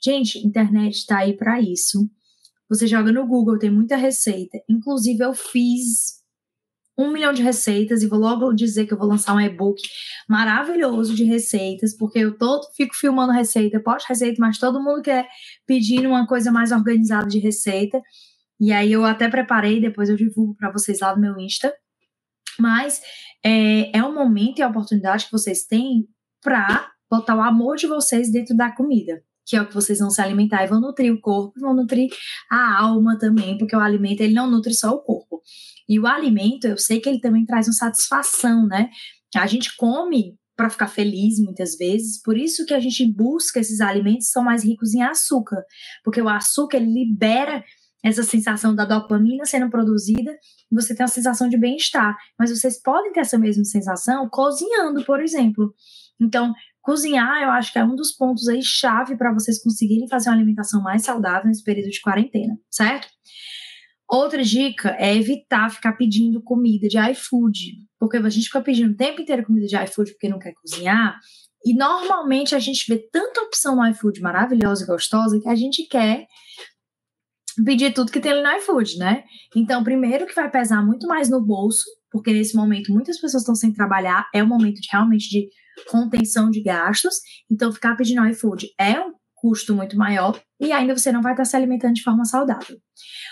Gente, 0.00 0.46
internet 0.46 0.94
está 0.94 1.18
aí 1.18 1.36
para 1.36 1.60
isso. 1.60 2.08
Você 2.68 2.86
joga 2.86 3.12
no 3.12 3.26
Google, 3.26 3.58
tem 3.58 3.70
muita 3.70 3.96
receita. 3.96 4.58
Inclusive, 4.68 5.22
eu 5.22 5.34
fiz 5.34 6.16
um 6.98 7.12
milhão 7.12 7.32
de 7.32 7.42
receitas 7.42 8.02
e 8.02 8.06
vou 8.06 8.18
logo 8.18 8.52
dizer 8.52 8.86
que 8.86 8.94
eu 8.94 8.98
vou 8.98 9.06
lançar 9.06 9.34
um 9.34 9.40
e-book 9.40 9.80
maravilhoso 10.28 11.14
de 11.14 11.24
receitas, 11.24 11.94
porque 11.94 12.18
eu 12.18 12.36
todo 12.38 12.66
fico 12.74 12.94
filmando 12.94 13.32
receita, 13.32 13.78
posto 13.78 14.08
receita, 14.08 14.36
mas 14.40 14.58
todo 14.58 14.82
mundo 14.82 15.02
quer 15.02 15.28
pedir 15.66 16.06
uma 16.06 16.26
coisa 16.26 16.50
mais 16.50 16.72
organizada 16.72 17.28
de 17.28 17.38
receita. 17.38 18.00
E 18.58 18.72
aí 18.72 18.92
eu 18.92 19.04
até 19.04 19.28
preparei, 19.28 19.80
depois 19.80 20.08
eu 20.08 20.16
divulgo 20.16 20.54
para 20.56 20.72
vocês 20.72 21.00
lá 21.00 21.14
no 21.14 21.20
meu 21.20 21.38
Insta. 21.38 21.72
Mas 22.58 23.02
é, 23.44 23.96
é 23.98 24.02
um 24.02 24.14
momento 24.14 24.58
e 24.58 24.62
a 24.62 24.68
oportunidade 24.68 25.26
que 25.26 25.32
vocês 25.32 25.64
têm 25.66 26.08
para 26.40 26.90
botar 27.10 27.36
o 27.36 27.42
amor 27.42 27.76
de 27.76 27.86
vocês 27.86 28.32
dentro 28.32 28.56
da 28.56 28.72
comida 28.72 29.22
que 29.46 29.56
é 29.56 29.62
o 29.62 29.66
que 29.66 29.74
vocês 29.74 29.98
vão 30.00 30.10
se 30.10 30.20
alimentar 30.20 30.64
e 30.64 30.66
vão 30.66 30.80
nutrir 30.80 31.12
o 31.12 31.20
corpo, 31.20 31.58
vão 31.60 31.74
nutrir 31.74 32.08
a 32.50 32.82
alma 32.82 33.16
também, 33.18 33.56
porque 33.56 33.76
o 33.76 33.80
alimento 33.80 34.20
ele 34.20 34.34
não 34.34 34.50
nutre 34.50 34.74
só 34.74 34.92
o 34.92 35.00
corpo. 35.00 35.40
E 35.88 36.00
o 36.00 36.06
alimento, 36.06 36.66
eu 36.66 36.76
sei 36.76 37.00
que 37.00 37.08
ele 37.08 37.20
também 37.20 37.46
traz 37.46 37.66
uma 37.68 37.72
satisfação, 37.72 38.66
né? 38.66 38.90
A 39.36 39.46
gente 39.46 39.76
come 39.76 40.36
para 40.56 40.70
ficar 40.70 40.88
feliz 40.88 41.38
muitas 41.38 41.76
vezes, 41.76 42.20
por 42.22 42.36
isso 42.36 42.64
que 42.64 42.74
a 42.74 42.80
gente 42.80 43.06
busca 43.12 43.60
esses 43.60 43.80
alimentos 43.80 44.26
que 44.26 44.32
são 44.32 44.42
mais 44.42 44.64
ricos 44.64 44.94
em 44.94 45.02
açúcar, 45.02 45.62
porque 46.02 46.20
o 46.20 46.28
açúcar 46.28 46.78
ele 46.78 46.92
libera 46.92 47.62
essa 48.02 48.22
sensação 48.22 48.74
da 48.74 48.84
dopamina 48.84 49.44
sendo 49.44 49.68
produzida 49.68 50.34
você 50.70 50.94
tem 50.94 51.04
a 51.04 51.08
sensação 51.08 51.48
de 51.48 51.56
bem-estar. 51.56 52.16
Mas 52.38 52.50
vocês 52.50 52.80
podem 52.80 53.12
ter 53.12 53.20
essa 53.20 53.38
mesma 53.38 53.64
sensação 53.64 54.28
cozinhando, 54.28 55.04
por 55.04 55.20
exemplo. 55.20 55.74
Então, 56.20 56.52
cozinhar, 56.86 57.42
eu 57.42 57.50
acho 57.50 57.72
que 57.72 57.80
é 57.80 57.84
um 57.84 57.96
dos 57.96 58.12
pontos 58.12 58.46
aí 58.46 58.62
chave 58.62 59.16
para 59.16 59.34
vocês 59.34 59.60
conseguirem 59.60 60.08
fazer 60.08 60.30
uma 60.30 60.36
alimentação 60.36 60.80
mais 60.80 61.02
saudável 61.02 61.48
nesse 61.48 61.64
período 61.64 61.90
de 61.90 62.00
quarentena, 62.00 62.56
certo? 62.70 63.08
Outra 64.08 64.40
dica 64.44 64.94
é 64.96 65.12
evitar 65.16 65.68
ficar 65.68 65.94
pedindo 65.94 66.40
comida 66.40 66.86
de 66.86 66.96
iFood, 67.10 67.58
porque 67.98 68.18
a 68.18 68.28
gente 68.30 68.46
fica 68.46 68.62
pedindo 68.62 68.92
o 68.92 68.96
tempo 68.96 69.20
inteiro 69.20 69.44
comida 69.44 69.66
de 69.66 69.76
iFood 69.76 70.12
porque 70.12 70.28
não 70.28 70.38
quer 70.38 70.54
cozinhar, 70.54 71.18
e 71.64 71.74
normalmente 71.74 72.54
a 72.54 72.60
gente 72.60 72.84
vê 72.88 73.04
tanta 73.10 73.40
opção 73.40 73.74
no 73.74 73.86
iFood 73.88 74.20
maravilhosa 74.20 74.84
e 74.84 74.86
gostosa 74.86 75.40
que 75.40 75.48
a 75.48 75.56
gente 75.56 75.88
quer 75.88 76.24
pedir 77.64 77.92
tudo 77.92 78.12
que 78.12 78.20
tem 78.20 78.30
ali 78.30 78.42
no 78.44 78.58
iFood, 78.58 78.96
né? 78.96 79.24
Então, 79.56 79.82
primeiro 79.82 80.24
que 80.24 80.34
vai 80.36 80.48
pesar 80.48 80.86
muito 80.86 81.08
mais 81.08 81.28
no 81.28 81.44
bolso, 81.44 81.84
porque 82.12 82.32
nesse 82.32 82.54
momento 82.54 82.92
muitas 82.92 83.18
pessoas 83.20 83.42
estão 83.42 83.56
sem 83.56 83.72
trabalhar, 83.72 84.28
é 84.32 84.40
um 84.40 84.46
momento 84.46 84.80
de, 84.80 84.88
realmente 84.92 85.28
de 85.28 85.48
contenção 85.88 86.50
de 86.50 86.62
gastos, 86.62 87.16
então 87.50 87.72
ficar 87.72 87.96
pedindo 87.96 88.26
iFood 88.28 88.68
é 88.78 89.00
um 89.00 89.12
custo 89.34 89.74
muito 89.74 89.96
maior 89.96 90.40
e 90.58 90.72
ainda 90.72 90.96
você 90.96 91.12
não 91.12 91.22
vai 91.22 91.32
estar 91.32 91.44
se 91.44 91.56
alimentando 91.56 91.94
de 91.94 92.02
forma 92.02 92.24
saudável. 92.24 92.80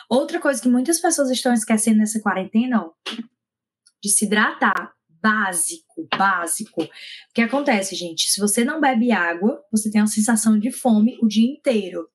Outra 0.08 0.38
coisa 0.38 0.60
que 0.60 0.68
muitas 0.68 1.00
pessoas 1.00 1.30
estão 1.30 1.52
esquecendo 1.52 1.98
nessa 1.98 2.20
quarentena, 2.20 2.82
ó, 2.82 2.90
de 4.02 4.10
se 4.10 4.26
hidratar. 4.26 4.92
Básico, 5.08 6.06
básico. 6.14 6.82
O 6.82 6.88
que 7.34 7.40
acontece, 7.40 7.96
gente? 7.96 8.30
Se 8.30 8.38
você 8.38 8.62
não 8.62 8.78
bebe 8.78 9.10
água, 9.10 9.58
você 9.72 9.90
tem 9.90 10.02
uma 10.02 10.06
sensação 10.06 10.58
de 10.58 10.70
fome 10.70 11.16
o 11.22 11.26
dia 11.26 11.50
inteiro. 11.50 12.06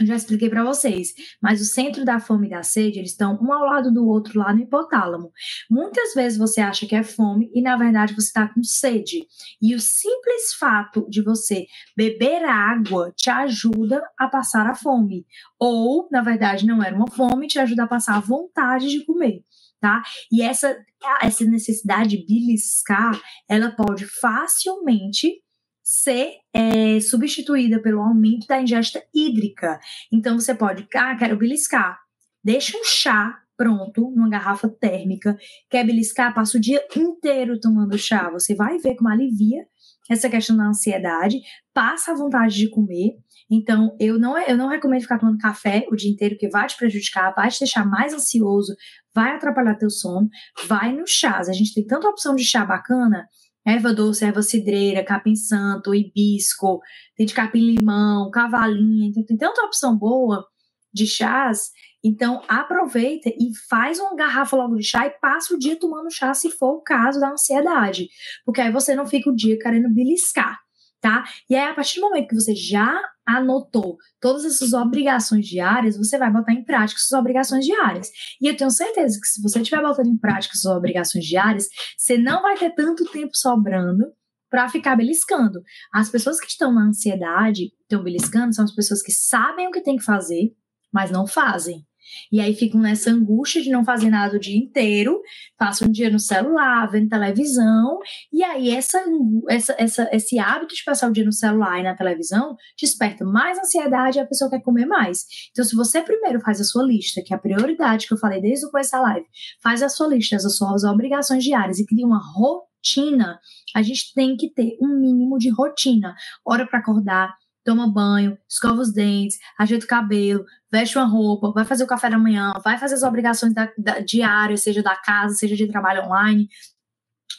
Eu 0.00 0.06
já 0.06 0.16
expliquei 0.16 0.48
para 0.48 0.64
vocês, 0.64 1.14
mas 1.40 1.60
o 1.60 1.64
centro 1.64 2.04
da 2.04 2.18
fome 2.18 2.46
e 2.46 2.50
da 2.50 2.62
sede, 2.62 2.98
eles 2.98 3.10
estão 3.10 3.38
um 3.40 3.52
ao 3.52 3.64
lado 3.64 3.92
do 3.92 4.06
outro 4.06 4.38
lá 4.38 4.52
no 4.52 4.60
hipotálamo. 4.60 5.32
Muitas 5.70 6.14
vezes 6.14 6.38
você 6.38 6.60
acha 6.60 6.86
que 6.86 6.94
é 6.94 7.02
fome 7.02 7.50
e 7.54 7.60
na 7.62 7.76
verdade 7.76 8.14
você 8.14 8.26
está 8.26 8.48
com 8.48 8.62
sede. 8.62 9.26
E 9.60 9.74
o 9.74 9.80
simples 9.80 10.54
fato 10.58 11.06
de 11.08 11.22
você 11.22 11.66
beber 11.96 12.44
água 12.44 13.12
te 13.16 13.30
ajuda 13.30 14.02
a 14.18 14.28
passar 14.28 14.66
a 14.66 14.74
fome. 14.74 15.26
Ou, 15.58 16.08
na 16.10 16.22
verdade, 16.22 16.66
não 16.66 16.82
era 16.82 16.94
uma 16.96 17.10
fome, 17.10 17.46
te 17.46 17.58
ajuda 17.58 17.84
a 17.84 17.88
passar 17.88 18.16
a 18.16 18.20
vontade 18.20 18.88
de 18.88 19.04
comer. 19.04 19.44
Tá? 19.80 20.02
E 20.30 20.42
essa, 20.42 20.76
essa 21.22 21.44
necessidade 21.44 22.10
de 22.10 22.26
beliscar, 22.26 23.18
ela 23.48 23.70
pode 23.70 24.06
facilmente 24.06 25.42
ser 25.90 26.34
é, 26.54 27.00
substituída 27.00 27.82
pelo 27.82 28.00
aumento 28.00 28.46
da 28.46 28.62
ingesta 28.62 29.02
hídrica. 29.12 29.80
Então 30.12 30.38
você 30.38 30.54
pode, 30.54 30.86
ah, 30.94 31.16
quero 31.16 31.36
beliscar. 31.36 31.98
Deixa 32.44 32.78
um 32.78 32.84
chá 32.84 33.36
pronto 33.56 34.12
numa 34.14 34.30
garrafa 34.30 34.68
térmica. 34.68 35.36
Quer 35.68 35.84
beliscar? 35.84 36.32
Passa 36.32 36.56
o 36.56 36.60
dia 36.60 36.80
inteiro 36.96 37.58
tomando 37.58 37.98
chá. 37.98 38.30
Você 38.30 38.54
vai 38.54 38.78
ver 38.78 38.94
como 38.94 39.10
alivia 39.10 39.66
essa 40.08 40.30
questão 40.30 40.56
da 40.56 40.64
ansiedade, 40.64 41.40
passa 41.74 42.12
a 42.12 42.16
vontade 42.16 42.54
de 42.56 42.70
comer. 42.70 43.16
Então, 43.50 43.96
eu 43.98 44.18
não, 44.18 44.38
eu 44.38 44.56
não 44.56 44.68
recomendo 44.68 45.02
ficar 45.02 45.18
tomando 45.18 45.38
café 45.38 45.86
o 45.90 45.96
dia 45.96 46.10
inteiro, 46.10 46.36
que 46.38 46.48
vai 46.48 46.66
te 46.68 46.76
prejudicar, 46.76 47.34
vai 47.34 47.48
te 47.48 47.60
deixar 47.60 47.84
mais 47.84 48.14
ansioso, 48.14 48.74
vai 49.14 49.32
atrapalhar 49.32 49.76
teu 49.76 49.90
sono. 49.90 50.28
Vai 50.66 50.92
no 50.92 51.06
chás. 51.06 51.48
A 51.48 51.52
gente 51.52 51.74
tem 51.74 51.84
tanta 51.84 52.08
opção 52.08 52.34
de 52.34 52.44
chá 52.44 52.64
bacana 52.64 53.26
erva 53.66 53.92
doce, 53.92 54.24
erva 54.24 54.42
cidreira, 54.42 55.04
capim 55.04 55.34
santo, 55.34 55.94
hibisco, 55.94 56.80
tem 57.16 57.26
de 57.26 57.34
capim 57.34 57.74
limão, 57.74 58.30
cavalinha, 58.30 59.08
então 59.08 59.24
tem 59.24 59.36
tanta 59.36 59.62
opção 59.62 59.96
boa 59.96 60.44
de 60.92 61.06
chás. 61.06 61.70
Então 62.02 62.42
aproveita 62.48 63.28
e 63.28 63.50
faz 63.68 63.98
uma 64.00 64.16
garrafa 64.16 64.56
logo 64.56 64.76
de 64.76 64.82
chá 64.84 65.06
e 65.06 65.10
passa 65.20 65.54
o 65.54 65.58
dia 65.58 65.78
tomando 65.78 66.10
chá 66.10 66.32
se 66.32 66.50
for 66.50 66.76
o 66.76 66.82
caso 66.82 67.20
da 67.20 67.30
ansiedade, 67.30 68.08
porque 68.44 68.60
aí 68.60 68.72
você 68.72 68.94
não 68.94 69.06
fica 69.06 69.30
o 69.30 69.36
dia 69.36 69.58
querendo 69.58 69.92
beliscar 69.92 70.58
tá? 71.00 71.24
E 71.48 71.54
aí, 71.54 71.68
a 71.68 71.74
partir 71.74 72.00
do 72.00 72.08
momento 72.08 72.28
que 72.28 72.34
você 72.34 72.54
já 72.54 73.00
anotou 73.26 73.96
todas 74.20 74.44
essas 74.44 74.72
obrigações 74.72 75.46
diárias, 75.46 75.96
você 75.96 76.18
vai 76.18 76.30
botar 76.30 76.52
em 76.52 76.64
prática 76.64 77.00
suas 77.00 77.18
obrigações 77.18 77.64
diárias. 77.64 78.10
E 78.40 78.46
eu 78.46 78.56
tenho 78.56 78.70
certeza 78.70 79.18
que 79.20 79.26
se 79.26 79.42
você 79.42 79.60
estiver 79.60 79.82
botando 79.82 80.08
em 80.08 80.18
prática 80.18 80.56
suas 80.56 80.76
obrigações 80.76 81.24
diárias, 81.24 81.66
você 81.96 82.18
não 82.18 82.42
vai 82.42 82.56
ter 82.56 82.70
tanto 82.74 83.04
tempo 83.10 83.34
sobrando 83.34 84.04
para 84.50 84.68
ficar 84.68 84.96
beliscando. 84.96 85.62
As 85.92 86.10
pessoas 86.10 86.40
que 86.40 86.48
estão 86.48 86.74
na 86.74 86.88
ansiedade, 86.88 87.70
estão 87.82 88.02
beliscando, 88.02 88.54
são 88.54 88.64
as 88.64 88.74
pessoas 88.74 89.00
que 89.00 89.12
sabem 89.12 89.68
o 89.68 89.70
que 89.70 89.80
tem 89.80 89.96
que 89.96 90.04
fazer, 90.04 90.52
mas 90.92 91.10
não 91.10 91.26
fazem. 91.26 91.86
E 92.30 92.40
aí 92.40 92.54
ficam 92.54 92.80
nessa 92.80 93.10
angústia 93.10 93.62
de 93.62 93.70
não 93.70 93.84
fazer 93.84 94.10
nada 94.10 94.36
o 94.36 94.40
dia 94.40 94.56
inteiro, 94.56 95.20
passam 95.56 95.88
um 95.88 95.92
dia 95.92 96.10
no 96.10 96.18
celular, 96.18 96.90
vendo 96.90 97.08
televisão, 97.08 97.98
e 98.32 98.42
aí 98.42 98.70
essa, 98.70 99.02
essa, 99.48 99.74
essa, 99.78 100.08
esse 100.12 100.38
hábito 100.38 100.74
de 100.74 100.84
passar 100.84 101.08
o 101.08 101.12
dia 101.12 101.24
no 101.24 101.32
celular 101.32 101.80
e 101.80 101.82
na 101.82 101.96
televisão 101.96 102.56
desperta 102.78 103.24
mais 103.24 103.58
ansiedade 103.58 104.18
e 104.18 104.20
a 104.20 104.26
pessoa 104.26 104.50
quer 104.50 104.62
comer 104.62 104.86
mais. 104.86 105.24
Então, 105.50 105.64
se 105.64 105.76
você 105.76 106.02
primeiro 106.02 106.40
faz 106.40 106.60
a 106.60 106.64
sua 106.64 106.84
lista, 106.84 107.22
que 107.24 107.32
é 107.32 107.36
a 107.36 107.40
prioridade 107.40 108.06
que 108.06 108.14
eu 108.14 108.18
falei 108.18 108.40
desde 108.40 108.66
o 108.66 108.70
começo 108.70 108.92
da 108.92 109.00
live, 109.00 109.26
faz 109.62 109.82
a 109.82 109.88
sua 109.88 110.08
lista, 110.08 110.36
as 110.36 110.56
suas 110.56 110.84
obrigações 110.84 111.44
diárias 111.44 111.78
e 111.78 111.86
cria 111.86 112.06
uma 112.06 112.20
rotina, 112.20 113.38
a 113.74 113.82
gente 113.82 114.12
tem 114.14 114.36
que 114.36 114.52
ter 114.52 114.76
um 114.80 115.00
mínimo 115.00 115.38
de 115.38 115.50
rotina. 115.50 116.14
Hora 116.44 116.66
para 116.66 116.78
acordar, 116.78 117.34
toma 117.64 117.90
banho, 117.92 118.38
escova 118.48 118.80
os 118.80 118.92
dentes, 118.92 119.38
ajeita 119.58 119.84
o 119.84 119.88
cabelo, 119.88 120.44
veste 120.70 120.96
uma 120.96 121.06
roupa, 121.06 121.52
vai 121.52 121.64
fazer 121.64 121.84
o 121.84 121.86
café 121.86 122.08
da 122.08 122.18
manhã, 122.18 122.52
vai 122.64 122.78
fazer 122.78 122.94
as 122.94 123.02
obrigações 123.02 123.52
da, 123.52 123.70
da, 123.76 124.00
diárias, 124.00 124.62
seja 124.62 124.82
da 124.82 124.96
casa, 124.96 125.34
seja 125.34 125.56
de 125.56 125.68
trabalho 125.68 126.04
online, 126.04 126.48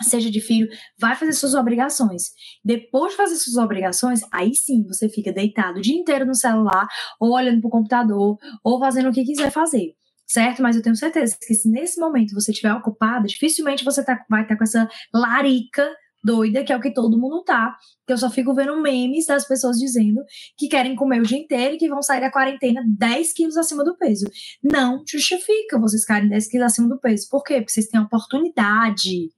seja 0.03 0.31
de 0.31 0.41
filho, 0.41 0.69
vai 0.99 1.15
fazer 1.15 1.33
suas 1.33 1.53
obrigações. 1.53 2.31
Depois 2.63 3.11
de 3.11 3.17
fazer 3.17 3.35
suas 3.35 3.57
obrigações, 3.57 4.21
aí 4.31 4.53
sim 4.53 4.83
você 4.83 5.09
fica 5.09 5.31
deitado 5.31 5.79
o 5.79 5.81
dia 5.81 5.95
inteiro 5.95 6.25
no 6.25 6.35
celular, 6.35 6.87
ou 7.19 7.33
olhando 7.33 7.61
para 7.61 7.67
o 7.67 7.71
computador, 7.71 8.37
ou 8.63 8.79
fazendo 8.79 9.09
o 9.09 9.13
que 9.13 9.23
quiser 9.23 9.51
fazer. 9.51 9.95
Certo? 10.27 10.61
Mas 10.61 10.77
eu 10.77 10.81
tenho 10.81 10.95
certeza 10.95 11.35
que 11.39 11.53
se 11.53 11.69
nesse 11.69 11.99
momento 11.99 12.33
você 12.33 12.51
estiver 12.51 12.73
ocupado, 12.73 13.27
dificilmente 13.27 13.83
você 13.83 14.03
tá, 14.03 14.23
vai 14.29 14.43
estar 14.43 14.55
tá 14.55 14.57
com 14.57 14.63
essa 14.63 14.89
larica 15.13 15.89
doida, 16.23 16.63
que 16.63 16.71
é 16.71 16.77
o 16.77 16.81
que 16.81 16.93
todo 16.93 17.19
mundo 17.19 17.43
tá. 17.43 17.75
Que 18.05 18.13
eu 18.13 18.17
só 18.17 18.29
fico 18.29 18.53
vendo 18.53 18.81
memes 18.81 19.25
das 19.25 19.47
pessoas 19.47 19.77
dizendo 19.77 20.21
que 20.57 20.67
querem 20.67 20.95
comer 20.95 21.21
o 21.21 21.25
dia 21.25 21.37
inteiro 21.37 21.75
e 21.75 21.77
que 21.77 21.89
vão 21.89 22.01
sair 22.01 22.21
da 22.21 22.31
quarentena 22.31 22.83
10 22.97 23.33
quilos 23.33 23.57
acima 23.57 23.83
do 23.83 23.97
peso. 23.97 24.25
Não 24.63 25.03
justifica 25.07 25.79
vocês 25.79 26.01
ficarem 26.01 26.29
10 26.29 26.47
quilos 26.49 26.67
acima 26.67 26.87
do 26.87 26.99
peso. 26.99 27.27
Por 27.29 27.43
quê? 27.43 27.55
Porque 27.55 27.71
vocês 27.71 27.87
têm 27.87 27.99
a 27.99 28.03
oportunidade 28.03 29.29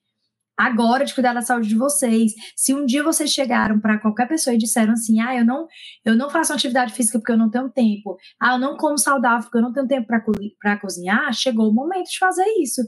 agora 0.58 1.06
de 1.06 1.14
cuidar 1.14 1.34
da 1.34 1.42
saúde 1.42 1.70
de 1.70 1.76
vocês. 1.76 2.34
Se 2.56 2.74
um 2.74 2.86
dia 2.86 3.04
vocês 3.04 3.32
chegaram 3.32 3.80
para 3.80 4.00
qualquer 4.00 4.28
pessoa 4.28 4.54
e 4.54 4.58
disseram 4.58 4.94
assim: 4.94 5.20
"Ah, 5.22 5.36
eu 5.36 5.46
não, 5.46 5.68
eu 6.06 6.16
não 6.16 6.30
faço 6.30 6.54
atividade 6.54 6.94
física 6.94 7.20
porque 7.20 7.32
eu 7.32 7.38
não 7.38 7.50
tenho 7.50 7.70
tempo. 7.70 8.18
Ah, 8.40 8.54
eu 8.54 8.60
não 8.60 8.78
como 8.78 8.98
saudável 8.98 9.44
porque 9.44 9.58
eu 9.58 9.62
não 9.62 9.74
tenho 9.74 9.88
tempo 9.88 10.08
para 10.60 10.80
cozinhar", 10.80 11.34
chegou 11.34 11.70
o 11.70 11.74
momento 11.74 12.10
de 12.10 12.18
fazer 12.20 12.46
isso. 12.62 12.82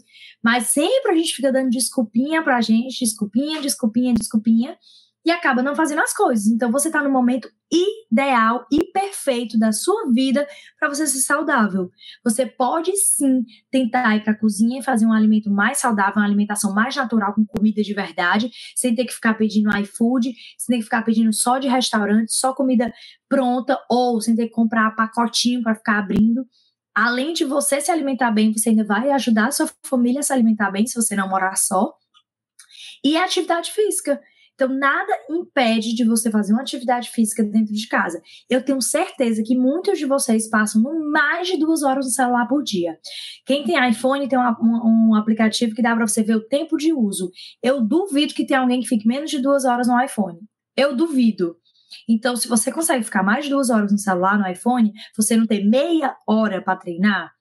Mas 0.44 0.68
sempre 0.68 1.12
a 1.12 1.16
gente 1.16 1.34
fica 1.34 1.52
dando 1.52 1.70
desculpinha 1.70 2.44
pra 2.44 2.62
gente, 2.62 3.00
desculpinha, 3.00 3.62
desculpinha, 3.62 4.14
desculpinha 4.14 4.78
e 5.26 5.32
acaba 5.32 5.64
não 5.64 5.76
fazendo 5.76 6.02
as 6.02 6.14
coisas. 6.14 6.46
Então 6.46 6.72
você 6.72 6.88
está 6.88 7.02
no 7.02 7.10
momento 7.10 7.50
ideal 7.72 8.66
e 8.72 8.92
perfeito 8.92 9.58
da 9.58 9.72
sua 9.72 10.12
vida 10.14 10.48
para 10.80 10.88
você 10.88 11.08
ser 11.08 11.22
saudável. 11.22 11.90
Você 12.24 12.46
pode 12.46 12.96
sim 12.96 13.44
tentar 13.72 14.16
ir 14.16 14.24
para 14.24 14.34
a 14.34 14.38
cozinha 14.38 14.80
e 14.80 14.84
fazer 14.84 15.08
um 15.08 15.12
alimento 15.12 15.50
mais 15.50 15.80
saudável, 15.80 16.18
uma 16.18 16.26
alimentação 16.26 16.74
mais 16.74 16.96
natural 16.96 17.34
com 17.34 17.44
comida 17.44 17.82
de 17.82 17.94
verdade, 17.94 18.52
sem 18.76 18.94
ter 18.94 19.06
que 19.06 19.14
ficar 19.14 19.34
pedindo 19.34 19.76
iFood, 19.80 20.32
sem 20.60 20.76
ter 20.76 20.78
que 20.78 20.84
ficar 20.84 21.02
pedindo 21.02 21.34
só 21.34 21.58
de 21.58 21.68
restaurante, 21.68 22.32
só 22.32 22.54
comida 22.54 22.94
pronta 23.28 23.80
ou 23.90 24.22
sem 24.22 24.36
ter 24.36 24.46
que 24.46 24.54
comprar 24.54 24.96
pacotinho 24.96 25.64
para 25.64 25.74
ficar 25.74 25.98
abrindo. 25.98 26.46
Além 26.94 27.34
de 27.34 27.44
você 27.44 27.82
se 27.82 27.92
alimentar 27.92 28.32
bem, 28.32 28.54
você 28.54 28.70
ainda 28.70 28.86
vai 28.86 29.12
ajudar 29.12 29.48
a 29.48 29.52
sua 29.52 29.70
família 29.86 30.20
a 30.20 30.24
se 30.24 30.32
alimentar 30.32 30.70
bem 30.72 30.86
se 30.86 30.96
você 30.96 31.16
não 31.16 31.28
morar 31.28 31.58
só. 31.58 31.94
E 33.04 33.18
atividade 33.18 33.72
física. 33.72 34.22
Então, 34.56 34.70
nada 34.70 35.12
impede 35.30 35.94
de 35.94 36.06
você 36.06 36.32
fazer 36.32 36.54
uma 36.54 36.62
atividade 36.62 37.10
física 37.10 37.44
dentro 37.44 37.74
de 37.74 37.88
casa. 37.90 38.22
Eu 38.50 38.64
tenho 38.64 38.82
certeza 38.82 39.44
que 39.46 39.56
muitos 39.56 40.00
de 40.00 40.06
vocês 40.06 40.50
passam 40.50 40.82
mais 41.12 41.48
de 41.48 41.58
duas 41.58 41.84
horas 41.84 42.06
no 42.06 42.12
celular 42.12 42.48
por 42.48 42.64
dia. 42.64 42.98
Quem 43.46 43.66
tem 43.66 43.90
iPhone 43.90 44.28
tem 44.30 44.40
um, 44.40 44.56
um, 44.62 45.10
um 45.10 45.16
aplicativo 45.16 45.76
que 45.76 45.82
dá 45.82 45.94
para 45.94 46.08
você 46.08 46.24
ver 46.24 46.38
o 46.38 46.48
tempo 46.48 46.78
de 46.78 46.94
uso. 46.94 47.30
Eu 47.62 47.82
duvido 47.82 48.34
que 48.34 48.46
tenha 48.46 48.62
alguém 48.62 48.80
que 48.80 48.88
fique 48.88 49.06
menos 49.06 49.30
de 49.30 49.42
duas 49.42 49.66
horas 49.66 49.88
no 49.88 50.02
iPhone. 50.02 50.40
Eu 50.76 50.96
duvido. 50.96 51.58
Então, 52.08 52.36
se 52.36 52.48
você 52.48 52.72
consegue 52.72 53.04
ficar 53.04 53.24
mais 53.24 53.46
de 53.46 53.52
duas 53.52 53.70
horas 53.70 53.92
no 53.92 53.98
celular, 53.98 54.40
no 54.40 54.48
iPhone, 54.48 54.92
você 55.16 55.36
não 55.36 55.46
tem 55.46 55.70
meia 55.70 56.16
hora 56.26 56.62
para 56.62 56.78
treinar. 56.78 57.32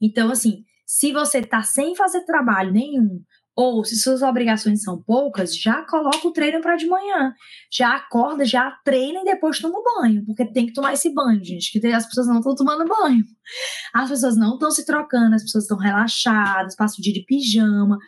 Então, 0.00 0.30
assim, 0.30 0.64
se 0.86 1.12
você 1.12 1.38
está 1.38 1.62
sem 1.62 1.96
fazer 1.96 2.24
trabalho 2.24 2.72
nenhum, 2.72 3.22
ou 3.54 3.84
se 3.84 3.96
suas 3.96 4.22
obrigações 4.22 4.82
são 4.82 5.02
poucas, 5.02 5.56
já 5.56 5.82
coloca 5.82 6.26
o 6.26 6.32
treino 6.32 6.60
para 6.60 6.76
de 6.76 6.86
manhã. 6.86 7.34
Já 7.70 7.96
acorda, 7.96 8.44
já 8.44 8.70
treina 8.84 9.20
e 9.20 9.24
depois 9.24 9.58
toma 9.58 9.78
banho, 9.96 10.24
porque 10.24 10.44
tem 10.46 10.66
que 10.66 10.72
tomar 10.72 10.94
esse 10.94 11.12
banho, 11.12 11.44
gente, 11.44 11.78
que 11.78 11.86
as 11.88 12.06
pessoas 12.06 12.28
não 12.28 12.38
estão 12.38 12.54
tomando 12.54 12.88
banho. 12.88 13.24
As 13.92 14.08
pessoas 14.08 14.36
não 14.36 14.54
estão 14.54 14.70
se 14.70 14.86
trocando, 14.86 15.34
as 15.34 15.42
pessoas 15.42 15.64
estão 15.64 15.76
relaxadas, 15.76 16.74
passam 16.74 17.00
o 17.00 17.02
dia 17.02 17.12
de 17.12 17.24
pijama. 17.24 17.98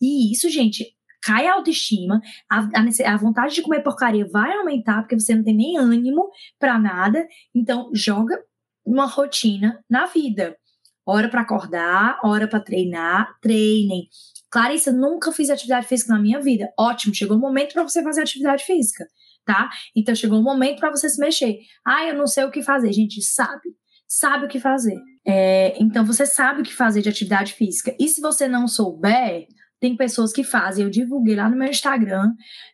E 0.00 0.32
isso, 0.32 0.50
gente, 0.50 0.84
cai 1.22 1.46
a 1.46 1.54
autoestima, 1.54 2.20
a, 2.50 2.60
a, 2.60 3.14
a, 3.14 3.16
vontade 3.16 3.54
de 3.54 3.62
comer 3.62 3.82
porcaria 3.82 4.26
vai 4.30 4.52
aumentar, 4.52 5.00
porque 5.02 5.18
você 5.18 5.34
não 5.34 5.42
tem 5.42 5.56
nem 5.56 5.78
ânimo 5.78 6.28
para 6.58 6.78
nada. 6.78 7.26
Então, 7.54 7.90
joga 7.94 8.38
uma 8.84 9.06
rotina 9.06 9.82
na 9.88 10.06
vida. 10.06 10.56
Hora 11.06 11.28
para 11.28 11.40
acordar, 11.40 12.18
hora 12.22 12.46
para 12.46 12.60
treinar, 12.60 13.38
treinem. 13.40 14.08
Clarissa, 14.50 14.92
nunca 14.92 15.30
fiz 15.32 15.48
atividade 15.48 15.86
física 15.86 16.12
na 16.12 16.20
minha 16.20 16.40
vida. 16.40 16.68
Ótimo, 16.78 17.14
chegou 17.14 17.36
o 17.36 17.40
momento 17.40 17.72
para 17.72 17.82
você 17.82 18.02
fazer 18.02 18.22
atividade 18.22 18.64
física, 18.64 19.06
tá? 19.44 19.70
Então 19.96 20.14
chegou 20.14 20.40
o 20.40 20.42
momento 20.42 20.80
para 20.80 20.90
você 20.90 21.08
se 21.08 21.20
mexer. 21.20 21.58
Ah, 21.86 22.06
eu 22.06 22.14
não 22.14 22.26
sei 22.26 22.44
o 22.44 22.50
que 22.50 22.62
fazer. 22.62 22.92
Gente, 22.92 23.22
sabe. 23.22 23.70
Sabe 24.08 24.46
o 24.46 24.48
que 24.48 24.58
fazer. 24.58 24.98
É, 25.24 25.80
então 25.80 26.04
você 26.04 26.26
sabe 26.26 26.60
o 26.60 26.64
que 26.64 26.74
fazer 26.74 27.00
de 27.00 27.08
atividade 27.08 27.52
física. 27.52 27.94
E 27.98 28.08
se 28.08 28.20
você 28.20 28.48
não 28.48 28.66
souber, 28.66 29.46
tem 29.80 29.96
pessoas 29.96 30.32
que 30.32 30.42
fazem. 30.44 30.84
Eu 30.84 30.90
divulguei 30.90 31.36
lá 31.36 31.48
no 31.48 31.56
meu 31.56 31.68
Instagram 31.68 32.32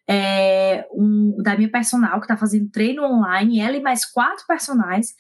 é, 0.09 0.87
um, 0.93 1.37
da 1.43 1.57
minha 1.57 1.71
personal 1.71 2.19
que 2.19 2.25
está 2.25 2.37
fazendo 2.37 2.71
treino 2.71 3.05
online, 3.05 3.61
ela 3.61 3.77
e 3.77 3.83
mais 3.83 4.05
quatro 4.05 4.45
personagens. 4.47 5.15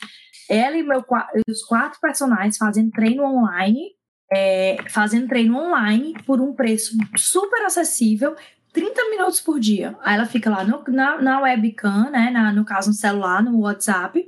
Ela 0.48 0.76
e 0.76 0.82
meu, 0.82 1.04
os 1.48 1.62
quatro 1.64 2.00
personagens 2.00 2.56
fazendo 2.56 2.90
treino 2.90 3.24
online 3.24 3.95
é, 4.32 4.76
fazendo 4.88 5.28
treino 5.28 5.56
online 5.56 6.14
por 6.24 6.40
um 6.40 6.54
preço 6.54 6.96
super 7.16 7.62
acessível, 7.64 8.34
30 8.72 9.10
minutos 9.10 9.40
por 9.40 9.58
dia. 9.58 9.96
Aí 10.02 10.14
ela 10.16 10.26
fica 10.26 10.50
lá 10.50 10.64
no, 10.64 10.82
na, 10.88 11.20
na 11.20 11.40
webcam, 11.40 12.10
né? 12.10 12.30
Na, 12.30 12.52
no 12.52 12.64
caso, 12.64 12.88
no 12.88 12.94
celular, 12.94 13.42
no 13.42 13.60
WhatsApp. 13.60 14.24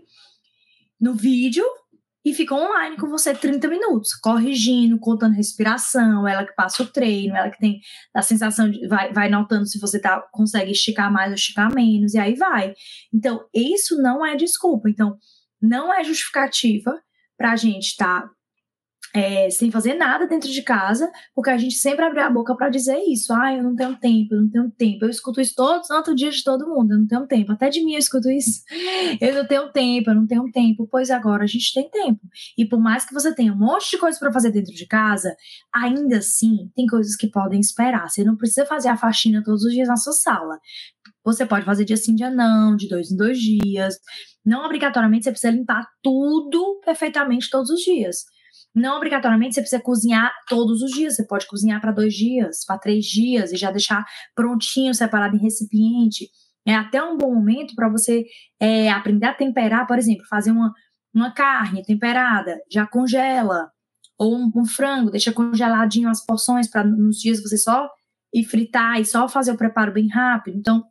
no 1.01 1.15
vídeo 1.15 1.65
e 2.25 2.35
fica 2.35 2.55
online 2.55 2.97
com 2.97 3.09
você 3.09 3.33
30 3.35 3.69
minutos, 3.69 4.13
corrigindo, 4.15 4.99
contando 4.99 5.35
respiração, 5.35 6.27
ela 6.27 6.45
que 6.45 6.55
passa 6.55 6.83
o 6.83 6.87
treino, 6.87 7.35
ela 7.35 7.49
que 7.49 7.59
tem 7.59 7.81
a 8.13 8.21
sensação 8.21 8.71
de 8.71 8.87
vai, 8.87 9.13
vai 9.13 9.31
notando 9.31 9.67
se 9.67 9.79
você 9.79 10.01
tá, 10.01 10.21
consegue 10.33 10.73
esticar 10.73 11.11
mais 11.13 11.31
ou 11.31 11.37
esticar 11.37 11.73
menos, 11.75 12.15
e 12.15 12.19
aí 12.19 12.35
vai. 12.35 12.75
Então, 13.15 13.47
isso 13.55 13.97
não 14.03 14.27
é 14.27 14.37
desculpa. 14.37 14.91
Então, 14.91 15.17
não 15.63 15.93
é 15.95 16.05
justificativa 16.05 17.01
para 17.37 17.53
a 17.53 17.57
gente 17.57 17.87
estar 17.87 18.23
tá 18.23 18.31
é, 19.15 19.49
sem 19.51 19.71
fazer 19.71 19.95
nada 19.95 20.27
dentro 20.27 20.51
de 20.51 20.63
casa, 20.63 21.11
porque 21.35 21.51
a 21.51 21.57
gente 21.57 21.75
sempre 21.77 22.05
abre 22.05 22.21
a 22.21 22.31
boca 22.31 22.55
para 22.55 22.69
dizer 22.69 22.99
isso. 23.09 23.33
Ah, 23.33 23.55
eu 23.55 23.63
não 23.63 23.75
tenho 23.75 23.97
tempo, 23.97 24.35
eu 24.35 24.43
não 24.43 24.51
tenho 24.51 24.71
tempo. 24.71 25.05
Eu 25.05 25.11
escuto 25.11 25.41
isso 25.41 25.55
todo 25.57 25.87
santo 25.87 26.15
dia 26.15 26.31
de 26.31 26.45
todo 26.45 26.69
mundo, 26.69 26.93
eu 26.93 26.99
não 26.99 27.07
tenho 27.07 27.27
tempo. 27.27 27.53
Até 27.53 27.71
de 27.71 27.83
mim 27.85 27.95
eu 27.95 27.99
escuto 27.99 28.31
isso. 28.31 28.63
Eu 29.21 29.35
não 29.35 29.47
tenho 29.47 29.73
tempo, 29.73 30.11
eu 30.11 30.15
não 30.15 30.27
tenho 30.27 30.51
tempo. 30.53 30.87
Pois 30.91 31.11
agora 31.11 31.45
a 31.45 31.47
gente 31.47 31.73
tem 31.73 31.89
tempo. 31.91 32.21
E 32.57 32.65
por 32.65 32.79
mais 32.79 33.05
que 33.05 33.13
você 33.13 33.35
tenha 33.35 33.53
um 33.53 33.57
monte 33.57 33.91
de 33.91 33.99
coisas 33.99 34.19
para 34.19 34.33
fazer 34.33 34.51
dentro 34.51 34.73
de 34.73 34.87
casa, 34.87 35.35
ainda 35.75 36.19
assim 36.19 36.71
tem 36.77 36.87
coisas 36.87 37.17
que 37.17 37.29
podem 37.29 37.59
esperar. 37.59 38.09
Você 38.09 38.23
não 38.23 38.37
precisa 38.37 38.67
fazer 38.67 38.89
a 38.89 38.97
faxina 38.97 39.43
todos 39.45 39.65
os 39.65 39.73
dias 39.73 39.89
na 39.89 39.97
sua 39.97 40.13
sala. 40.13 40.59
Você 41.25 41.45
pode 41.47 41.65
fazer 41.65 41.85
dia 41.85 41.97
sim, 41.97 42.15
dia 42.15 42.31
não, 42.31 42.77
de 42.77 42.89
dois 42.89 43.11
em 43.11 43.17
dois 43.17 43.39
dias. 43.39 43.97
Não 44.45 44.65
obrigatoriamente 44.65 45.25
você 45.25 45.31
precisa 45.31 45.53
limpar 45.53 45.87
tudo 46.03 46.81
perfeitamente 46.85 47.51
todos 47.51 47.71
os 47.71 47.81
dias. 47.81 48.25
Não 48.75 48.97
obrigatoriamente 48.97 49.55
você 49.55 49.61
precisa 49.61 49.83
cozinhar 49.83 50.33
todos 50.49 50.83
os 50.83 50.91
dias. 50.91 51.17
Você 51.17 51.27
pode 51.27 51.47
cozinhar 51.47 51.81
para 51.81 51.93
dois 51.93 52.15
dias, 52.15 52.65
para 52.67 52.79
três 52.79 53.05
dias 53.05 53.53
e 53.53 53.57
já 53.57 53.71
deixar 53.71 54.05
prontinho, 54.35 54.95
separado 54.95 55.37
em 55.37 55.41
recipiente. 55.41 56.29
É 56.67 56.75
até 56.75 57.03
um 57.03 57.17
bom 57.17 57.35
momento 57.35 57.75
para 57.75 57.89
você 57.89 58.25
é, 58.61 58.91
aprender 58.91 59.27
a 59.27 59.35
temperar, 59.35 59.87
por 59.87 59.99
exemplo, 59.99 60.27
fazer 60.29 60.51
uma, 60.51 60.73
uma 61.15 61.33
carne 61.33 61.83
temperada, 61.83 62.59
já 62.71 62.87
congela. 62.87 63.71
Ou 64.19 64.37
um, 64.37 64.51
um 64.55 64.67
frango, 64.67 65.11
deixa 65.11 65.33
congeladinho 65.33 66.09
as 66.09 66.25
porções 66.25 66.69
para 66.69 66.85
nos 66.85 67.19
dias 67.19 67.41
você 67.41 67.57
só 67.57 67.89
ir 68.35 68.45
fritar 68.45 69.01
e 69.01 69.05
só 69.05 69.29
fazer 69.29 69.53
o 69.53 69.57
preparo 69.57 69.93
bem 69.93 70.09
rápido. 70.09 70.59
Então, 70.59 70.85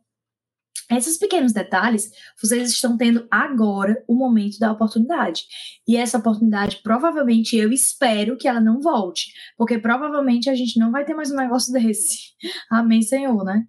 esses 0.90 1.18
pequenos 1.18 1.52
detalhes, 1.52 2.10
vocês 2.40 2.70
estão 2.70 2.96
tendo 2.96 3.26
agora 3.30 4.02
o 4.08 4.14
momento 4.14 4.58
da 4.58 4.72
oportunidade. 4.72 5.42
E 5.86 5.96
essa 5.96 6.18
oportunidade, 6.18 6.80
provavelmente, 6.82 7.56
eu 7.56 7.72
espero 7.72 8.36
que 8.36 8.48
ela 8.48 8.60
não 8.60 8.80
volte. 8.80 9.32
Porque 9.56 9.78
provavelmente 9.78 10.48
a 10.48 10.54
gente 10.54 10.78
não 10.78 10.90
vai 10.90 11.04
ter 11.04 11.14
mais 11.14 11.30
um 11.30 11.36
negócio 11.36 11.72
desse. 11.72 12.32
Amém, 12.70 13.02
Senhor, 13.02 13.44
né? 13.44 13.64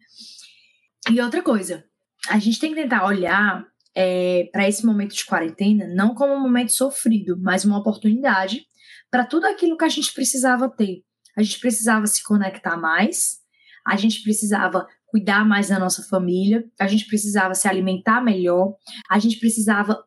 E 1.12 1.20
outra 1.22 1.42
coisa, 1.42 1.84
a 2.30 2.38
gente 2.40 2.60
tem 2.60 2.74
que 2.74 2.82
tentar 2.82 3.06
olhar 3.06 3.66
é, 3.96 4.48
para 4.52 4.68
esse 4.68 4.86
momento 4.86 5.16
de 5.16 5.26
quarentena 5.26 5.88
não 5.88 6.14
como 6.14 6.34
um 6.34 6.40
momento 6.40 6.72
sofrido, 6.72 7.38
mas 7.42 7.66
uma 7.66 7.80
oportunidade 7.80 8.66
para 9.10 9.26
tudo 9.26 9.46
aquilo 9.46 9.78
que 9.78 9.86
a 9.86 9.90
gente 9.90 10.14
precisava 10.14 10.70
ter. 10.70 11.04
A 11.36 11.42
gente 11.42 11.60
precisava 11.60 12.06
se 12.06 12.24
conectar 12.24 12.78
mais, 12.78 13.40
a 13.86 13.96
gente 13.96 14.22
precisava 14.24 14.88
cuidar 15.10 15.46
mais 15.46 15.70
da 15.70 15.80
nossa 15.80 16.04
família, 16.04 16.64
a 16.80 16.88
gente 16.88 17.06
precisava 17.08 17.56
se 17.56 17.68
alimentar 17.68 18.22
melhor, 18.22 18.76
a 19.10 19.20
gente 19.20 19.40
precisava 19.40 20.04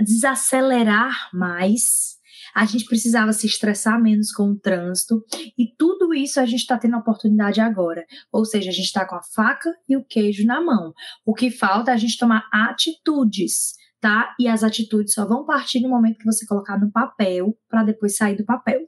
desacelerar 0.00 1.30
mais, 1.32 2.14
a 2.54 2.64
gente 2.64 2.84
precisava 2.84 3.32
se 3.32 3.46
estressar 3.46 4.00
menos 4.00 4.32
com 4.32 4.50
o 4.50 4.58
trânsito, 4.58 5.24
e 5.58 5.74
tudo 5.76 6.14
isso 6.14 6.38
a 6.38 6.46
gente 6.46 6.60
está 6.60 6.78
tendo 6.78 6.94
a 6.94 7.00
oportunidade 7.00 7.60
agora. 7.60 8.04
Ou 8.32 8.44
seja, 8.44 8.70
a 8.70 8.72
gente 8.72 8.86
está 8.86 9.06
com 9.06 9.16
a 9.16 9.22
faca 9.34 9.70
e 9.88 9.96
o 9.96 10.04
queijo 10.04 10.46
na 10.46 10.60
mão. 10.60 10.92
O 11.24 11.34
que 11.34 11.50
falta 11.50 11.90
é 11.90 11.94
a 11.94 11.96
gente 11.96 12.18
tomar 12.18 12.48
atitudes. 12.52 13.74
Tá? 14.00 14.34
E 14.38 14.46
as 14.46 14.62
atitudes 14.62 15.14
só 15.14 15.26
vão 15.26 15.46
partir 15.46 15.80
no 15.80 15.88
momento 15.88 16.18
que 16.18 16.26
você 16.26 16.44
colocar 16.44 16.78
no 16.78 16.92
papel 16.92 17.56
para 17.66 17.82
depois 17.82 18.14
sair 18.14 18.36
do 18.36 18.44
papel. 18.44 18.82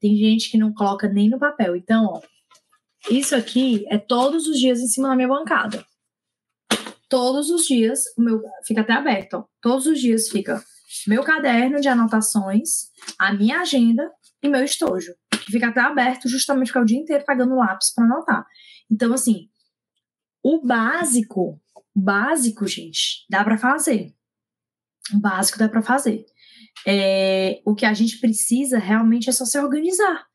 Tem 0.00 0.16
gente 0.16 0.50
que 0.50 0.56
não 0.56 0.72
coloca 0.72 1.06
nem 1.06 1.28
no 1.28 1.38
papel. 1.38 1.76
Então, 1.76 2.06
ó, 2.06 2.22
isso 3.10 3.34
aqui 3.34 3.84
é 3.88 3.98
todos 3.98 4.46
os 4.46 4.58
dias 4.58 4.80
em 4.80 4.86
cima 4.86 5.08
da 5.08 5.16
minha 5.16 5.28
bancada. 5.28 5.84
Todos 7.08 7.50
os 7.50 7.66
dias, 7.66 8.04
o 8.16 8.22
meu 8.22 8.42
fica 8.66 8.80
até 8.80 8.92
aberto, 8.92 9.34
ó. 9.34 9.44
Todos 9.60 9.86
os 9.86 10.00
dias 10.00 10.28
fica 10.28 10.62
meu 11.06 11.22
caderno 11.22 11.80
de 11.80 11.88
anotações, 11.88 12.88
a 13.18 13.32
minha 13.32 13.60
agenda 13.60 14.10
e 14.42 14.48
meu 14.48 14.64
estojo, 14.64 15.14
fica 15.50 15.68
até 15.68 15.80
aberto 15.80 16.28
justamente 16.28 16.68
porque 16.68 16.78
é 16.78 16.82
o 16.82 16.86
dia 16.86 16.98
inteiro 16.98 17.24
pegando 17.26 17.56
lápis 17.56 17.92
para 17.94 18.04
anotar. 18.04 18.46
Então, 18.90 19.12
assim, 19.12 19.48
o 20.42 20.64
básico, 20.64 21.60
básico, 21.94 22.66
gente, 22.66 23.26
dá 23.28 23.44
para 23.44 23.58
fazer. 23.58 24.14
O 25.12 25.18
básico 25.18 25.58
dá 25.58 25.68
para 25.68 25.82
fazer. 25.82 26.24
É, 26.86 27.60
o 27.64 27.74
que 27.74 27.86
a 27.86 27.94
gente 27.94 28.18
precisa 28.18 28.78
realmente 28.78 29.28
é 29.28 29.32
só 29.32 29.44
se 29.44 29.58
organizar. 29.58 30.26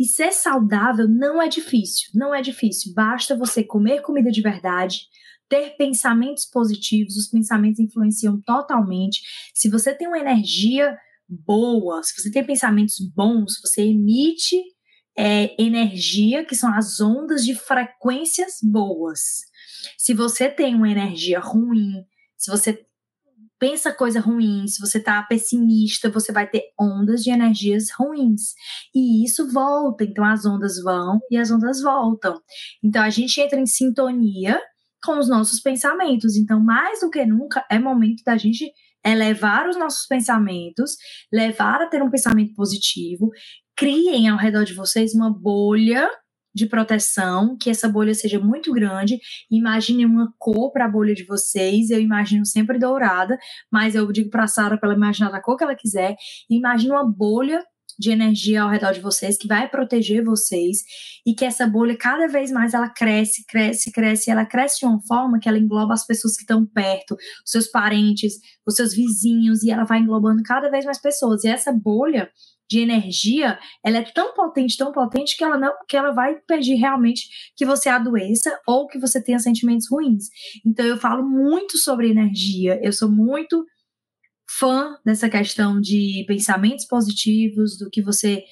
E 0.00 0.06
ser 0.06 0.32
saudável 0.32 1.06
não 1.06 1.42
é 1.42 1.46
difícil, 1.46 2.08
não 2.14 2.34
é 2.34 2.40
difícil. 2.40 2.94
Basta 2.94 3.36
você 3.36 3.62
comer 3.62 4.00
comida 4.00 4.30
de 4.30 4.40
verdade, 4.40 5.02
ter 5.46 5.76
pensamentos 5.76 6.46
positivos, 6.46 7.18
os 7.18 7.28
pensamentos 7.28 7.78
influenciam 7.78 8.40
totalmente. 8.40 9.20
Se 9.52 9.68
você 9.68 9.94
tem 9.94 10.08
uma 10.08 10.18
energia 10.18 10.96
boa, 11.28 12.02
se 12.02 12.18
você 12.18 12.30
tem 12.30 12.42
pensamentos 12.42 12.98
bons, 13.14 13.60
você 13.62 13.82
emite 13.82 14.56
é, 15.18 15.54
energia, 15.62 16.46
que 16.46 16.56
são 16.56 16.72
as 16.72 16.98
ondas 16.98 17.44
de 17.44 17.54
frequências 17.54 18.54
boas. 18.62 19.42
Se 19.98 20.14
você 20.14 20.48
tem 20.48 20.74
uma 20.74 20.90
energia 20.90 21.40
ruim, 21.40 22.06
se 22.38 22.50
você 22.50 22.86
pensa 23.60 23.92
coisa 23.92 24.18
ruim, 24.18 24.66
se 24.66 24.80
você 24.80 24.98
tá 24.98 25.22
pessimista, 25.22 26.10
você 26.10 26.32
vai 26.32 26.48
ter 26.48 26.72
ondas 26.80 27.22
de 27.22 27.30
energias 27.30 27.88
ruins. 27.96 28.54
E 28.94 29.22
isso 29.24 29.52
volta, 29.52 30.02
então 30.02 30.24
as 30.24 30.46
ondas 30.46 30.82
vão 30.82 31.20
e 31.30 31.36
as 31.36 31.50
ondas 31.50 31.82
voltam. 31.82 32.40
Então 32.82 33.02
a 33.02 33.10
gente 33.10 33.38
entra 33.40 33.60
em 33.60 33.66
sintonia 33.66 34.58
com 35.04 35.18
os 35.18 35.28
nossos 35.28 35.60
pensamentos. 35.60 36.36
Então, 36.36 36.58
mais 36.58 37.00
do 37.00 37.10
que 37.10 37.24
nunca, 37.24 37.64
é 37.70 37.78
momento 37.78 38.22
da 38.24 38.36
gente 38.36 38.72
elevar 39.04 39.68
os 39.68 39.76
nossos 39.76 40.06
pensamentos, 40.06 40.96
levar 41.32 41.82
a 41.82 41.86
ter 41.86 42.02
um 42.02 42.10
pensamento 42.10 42.54
positivo, 42.54 43.30
criem 43.76 44.28
ao 44.28 44.38
redor 44.38 44.64
de 44.64 44.74
vocês 44.74 45.14
uma 45.14 45.30
bolha 45.32 46.10
de 46.54 46.66
proteção, 46.66 47.56
que 47.56 47.70
essa 47.70 47.88
bolha 47.88 48.14
seja 48.14 48.38
muito 48.38 48.72
grande. 48.72 49.18
Imagine 49.50 50.04
uma 50.04 50.32
cor 50.38 50.72
para 50.72 50.86
a 50.86 50.90
bolha 50.90 51.14
de 51.14 51.24
vocês. 51.24 51.90
Eu 51.90 52.00
imagino 52.00 52.44
sempre 52.44 52.78
dourada, 52.78 53.38
mas 53.70 53.94
eu 53.94 54.10
digo 54.12 54.30
para 54.30 54.44
a 54.44 54.48
Sara 54.48 54.78
para 54.78 54.88
ela 54.88 54.96
imaginar 54.96 55.34
a 55.34 55.40
cor 55.40 55.56
que 55.56 55.64
ela 55.64 55.74
quiser. 55.74 56.16
Imagine 56.48 56.92
uma 56.92 57.08
bolha 57.08 57.62
de 58.00 58.10
energia 58.10 58.62
ao 58.62 58.70
redor 58.70 58.92
de 58.92 59.00
vocês 59.00 59.36
que 59.36 59.46
vai 59.46 59.68
proteger 59.68 60.24
vocês 60.24 60.78
e 61.26 61.34
que 61.34 61.44
essa 61.44 61.66
bolha 61.66 61.94
cada 61.94 62.26
vez 62.26 62.50
mais 62.50 62.72
ela 62.72 62.88
cresce, 62.88 63.44
cresce, 63.46 63.92
cresce, 63.92 64.30
ela 64.30 64.46
cresce 64.46 64.80
de 64.80 64.86
uma 64.86 65.02
forma 65.02 65.38
que 65.38 65.46
ela 65.46 65.58
engloba 65.58 65.92
as 65.92 66.06
pessoas 66.06 66.34
que 66.34 66.42
estão 66.42 66.64
perto, 66.64 67.14
os 67.14 67.50
seus 67.50 67.68
parentes, 67.68 68.34
os 68.66 68.74
seus 68.74 68.94
vizinhos 68.94 69.62
e 69.62 69.70
ela 69.70 69.84
vai 69.84 69.98
englobando 69.98 70.42
cada 70.42 70.70
vez 70.70 70.86
mais 70.86 70.98
pessoas. 70.98 71.44
E 71.44 71.48
essa 71.48 71.72
bolha 71.72 72.30
de 72.70 72.78
energia, 72.78 73.58
ela 73.84 73.98
é 73.98 74.02
tão 74.02 74.32
potente, 74.32 74.76
tão 74.76 74.92
potente 74.92 75.36
que 75.36 75.42
ela 75.42 75.58
não, 75.58 75.72
que 75.88 75.96
ela 75.96 76.12
vai 76.12 76.36
pedir 76.46 76.76
realmente 76.76 77.28
que 77.56 77.66
você 77.66 77.88
adoeça 77.88 78.56
ou 78.66 78.86
que 78.86 78.98
você 78.98 79.22
tenha 79.22 79.40
sentimentos 79.40 79.88
ruins. 79.90 80.28
Então 80.64 80.86
eu 80.86 80.96
falo 80.96 81.28
muito 81.28 81.76
sobre 81.76 82.08
energia, 82.08 82.78
eu 82.80 82.92
sou 82.92 83.10
muito 83.10 83.66
fã 84.58 84.96
dessa 85.04 85.28
questão 85.28 85.80
de 85.80 86.24
pensamentos 86.28 86.86
positivos, 86.86 87.76
do 87.76 87.90
que 87.90 88.02
você 88.02 88.44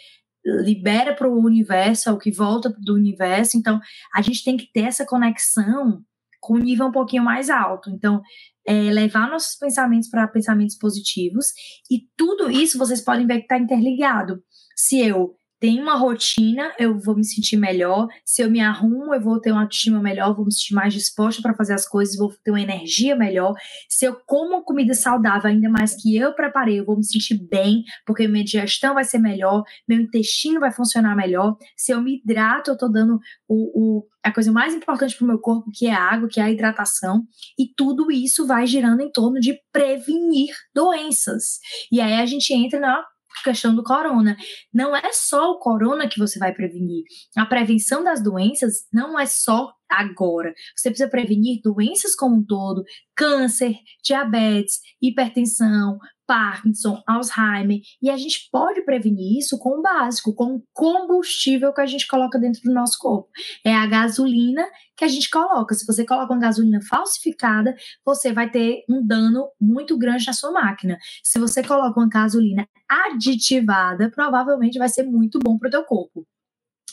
libera 0.45 1.15
para 1.15 1.29
o 1.29 1.45
universo, 1.45 2.11
ao 2.11 2.19
que 2.19 2.31
volta 2.31 2.75
do 2.81 2.95
universo. 2.95 3.57
Então, 3.57 3.81
a 4.15 4.23
gente 4.23 4.45
tem 4.45 4.57
que 4.57 4.71
ter 4.73 4.83
essa 4.83 5.05
conexão 5.05 6.03
com 6.41 6.55
um 6.55 6.59
nível 6.59 6.87
um 6.87 6.93
pouquinho 6.93 7.23
mais 7.23 7.51
alto. 7.51 7.91
Então, 7.91 8.21
é, 8.67 8.91
levar 8.91 9.31
nossos 9.31 9.57
pensamentos 9.57 10.09
para 10.11 10.29
pensamentos 10.29 10.77
positivos. 10.77 11.47
E 11.91 12.03
tudo 12.17 12.51
isso 12.51 12.79
vocês 12.79 13.03
podem 13.03 13.27
ver 13.27 13.39
que 13.39 13.43
está 13.43 13.59
interligado. 13.59 14.43
Se 14.77 15.01
eu 15.01 15.35
tenho 15.61 15.83
uma 15.83 15.97
rotina, 15.97 16.73
eu 16.79 16.99
vou 16.99 17.17
me 17.17 17.25
sentir 17.25 17.57
melhor. 17.57 18.07
Se 18.25 18.43
eu 18.43 18.51
me 18.51 18.61
arrumo, 18.61 19.15
eu 19.15 19.21
vou 19.21 19.41
ter 19.41 19.51
uma 19.51 19.63
autoestima 19.63 20.01
melhor, 20.01 20.35
vou 20.35 20.45
me 20.45 20.53
sentir 20.53 20.75
mais 20.75 20.95
disposta 20.95 21.43
para 21.43 21.55
fazer 21.55 21.75
as 21.75 21.87
coisas, 21.87 22.17
vou 22.17 22.33
ter 22.45 22.51
uma 22.51 22.61
energia 22.61 23.17
melhor. 23.17 23.55
Se 23.89 24.05
eu 24.05 24.17
como 24.27 24.63
comida 24.63 24.95
saudável, 24.95 25.51
ainda 25.51 25.69
mais 25.69 26.01
que 26.01 26.17
eu 26.17 26.33
preparei, 26.33 26.79
eu 26.81 26.85
vou 26.85 26.97
me 26.97 27.05
sentir 27.05 27.39
bem, 27.49 27.83
porque 28.07 28.29
minha 28.29 28.45
digestão 28.45 28.95
vai 28.95 29.05
ser 29.05 29.19
melhor, 29.19 29.63
meu 29.89 30.01
intestino 30.01 30.61
vai 30.61 30.73
funcionar 30.73 31.17
melhor. 31.17 31.57
Se 31.77 31.93
eu 31.93 32.01
me 32.01 32.17
hidrato, 32.17 32.71
eu 32.71 32.75
estou 32.75 32.91
dando 32.91 33.19
o, 33.49 33.99
o, 33.99 34.07
a 34.23 34.33
coisa 34.33 34.53
mais 34.53 34.75
importante 34.75 35.17
para 35.17 35.25
o 35.25 35.29
meu 35.29 35.39
corpo, 35.39 35.71
que 35.73 35.87
é 35.87 35.93
a 35.93 36.03
água, 36.03 36.29
que 36.29 36.41
é 36.41 36.45
a 36.45 36.51
hidratação. 36.51 37.23
E 37.59 37.67
tudo 37.77 38.11
isso 38.13 38.47
vai 38.47 38.67
girando 38.67 39.01
em 39.01 39.11
torno 39.11 39.41
de 39.41 39.59
prevenir 39.73 40.55
doenças. 40.75 41.59
E 41.91 42.01
aí 42.01 42.15
a 42.15 42.27
gente 42.27 42.53
entra 42.55 42.79
na 42.79 43.05
questão 43.43 43.75
do 43.75 43.83
corona. 43.83 44.37
Não 44.73 44.95
é 44.95 45.13
só 45.13 45.51
o 45.51 45.59
corona 45.59 46.09
que 46.09 46.19
você 46.19 46.39
vai 46.39 46.53
prevenir. 46.53 47.05
A 47.37 47.47
prevenção 47.47 48.03
das 48.03 48.23
doenças 48.23 48.87
não 48.93 49.19
é 49.19 49.27
só 49.27 49.73
agora. 49.89 50.53
Você 50.77 50.91
precisa 50.91 51.09
prevenir 51.09 51.61
doenças 51.63 52.15
como 52.15 52.37
um 52.37 52.45
todo, 52.45 52.85
câncer, 53.15 53.75
diabetes, 54.05 54.79
hipertensão, 55.01 55.99
Parkinson, 56.29 57.03
Alzheimer, 57.07 57.81
e 58.03 58.11
a 58.11 58.17
gente 58.19 58.51
pode 58.53 58.83
prevenir 58.83 59.39
isso 59.39 59.59
com 59.59 59.79
o 59.79 59.83
básico, 59.83 60.35
com 60.35 60.57
o 60.57 60.63
combustível 60.75 61.73
que 61.73 61.81
a 61.81 61.87
gente 61.87 62.07
coloca 62.07 62.39
dentro 62.39 62.61
do 62.63 62.73
nosso 62.73 62.99
corpo. 62.99 63.31
É 63.65 63.75
a 63.75 63.87
gasolina 63.87 64.63
que 64.95 65.05
a 65.05 65.09
gente 65.09 65.31
coloca. 65.31 65.75
Se 65.75 65.87
você 65.87 66.05
coloca 66.05 66.31
uma 66.31 66.41
gasolina 66.41 66.81
falsificada, 66.83 67.75
você 68.05 68.31
vai 68.31 68.51
ter 68.51 68.85
um 68.91 69.05
dano 69.05 69.49
muito 69.59 69.97
grande 69.97 70.27
na 70.27 70.35
sua 70.35 70.53
máquina. 70.53 70.99
Se 71.25 71.39
você 71.39 71.63
coloca 71.63 71.99
uma 71.99 72.09
gasolina 72.09 72.69
aditivada, 72.87 74.11
provavelmente 74.11 74.79
vai 74.79 74.91
ser 74.91 75.05
muito 75.05 75.39
bom 75.39 75.57
para 75.57 75.69
o 75.69 75.71
teu 75.71 75.85
corpo. 75.85 76.27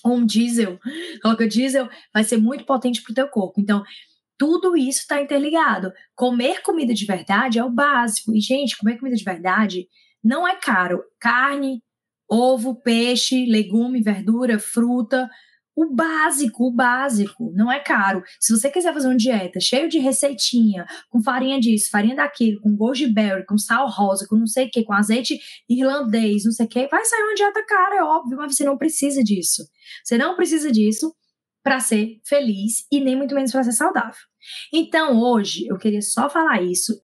Ou 0.02 0.14
um 0.14 0.26
diesel, 0.26 0.80
coloca 1.22 1.48
diesel, 1.48 1.90
vai 2.14 2.24
ser 2.24 2.38
muito 2.38 2.64
potente 2.64 3.02
para 3.02 3.12
o 3.12 3.16
teu 3.16 3.28
corpo. 3.28 3.60
Então, 3.60 3.84
tudo 4.38 4.76
isso 4.76 5.00
está 5.00 5.22
interligado. 5.22 5.92
Comer 6.16 6.62
comida 6.62 6.94
de 6.94 7.06
verdade 7.06 7.60
é 7.60 7.64
o 7.64 7.70
básico. 7.70 8.36
E, 8.36 8.40
gente, 8.40 8.78
comer 8.78 8.98
comida 8.98 9.16
de 9.16 9.24
verdade 9.24 9.88
não 10.24 10.48
é 10.48 10.56
caro. 10.56 11.04
Carne, 11.20 11.82
ovo, 12.30 12.76
peixe, 12.76 13.46
legume, 13.46 14.02
verdura, 14.02 14.60
fruta. 14.60 15.30
O 15.78 15.94
básico, 15.94 16.68
o 16.68 16.72
básico, 16.72 17.52
não 17.54 17.70
é 17.70 17.82
caro. 17.82 18.24
Se 18.40 18.56
você 18.56 18.72
quiser 18.72 18.94
fazer 18.94 19.08
uma 19.08 19.18
dieta 19.18 19.60
cheia 19.60 19.90
de 19.90 20.00
receitinha, 20.00 20.86
com 21.10 21.22
farinha 21.22 21.60
disso, 21.60 21.90
farinha 21.92 22.16
daquilo, 22.16 22.62
com 22.62 22.74
goji 22.78 23.08
berry, 23.08 23.46
com 23.46 23.58
sal 23.58 23.90
rosa, 23.90 24.26
com 24.26 24.38
não 24.38 24.48
sei 24.48 24.68
o 24.68 24.72
que, 24.72 24.86
com 24.86 24.94
azeite 24.94 25.38
irlandês, 25.70 26.46
não 26.46 26.54
sei 26.54 26.66
o 26.66 26.70
que, 26.70 26.88
vai 26.88 27.04
sair 27.04 27.24
uma 27.24 27.36
dieta 27.36 27.66
cara, 27.68 27.98
é 27.98 28.04
óbvio, 28.04 28.38
mas 28.38 28.56
você 28.56 28.64
não 28.64 28.78
precisa 28.78 29.22
disso. 29.22 29.68
Você 30.02 30.18
não 30.18 30.38
precisa 30.38 30.72
disso 30.72 31.14
para 31.66 31.80
ser 31.80 32.22
feliz 32.24 32.86
e 32.92 33.02
nem 33.02 33.16
muito 33.16 33.34
menos 33.34 33.52
para 33.52 33.64
ser 33.64 33.72
saudável. 33.72 34.22
Então, 34.72 35.20
hoje, 35.20 35.66
eu 35.68 35.80
queria 35.80 36.02
só 36.04 36.30
falar 36.30 36.62
isso. 36.62 37.02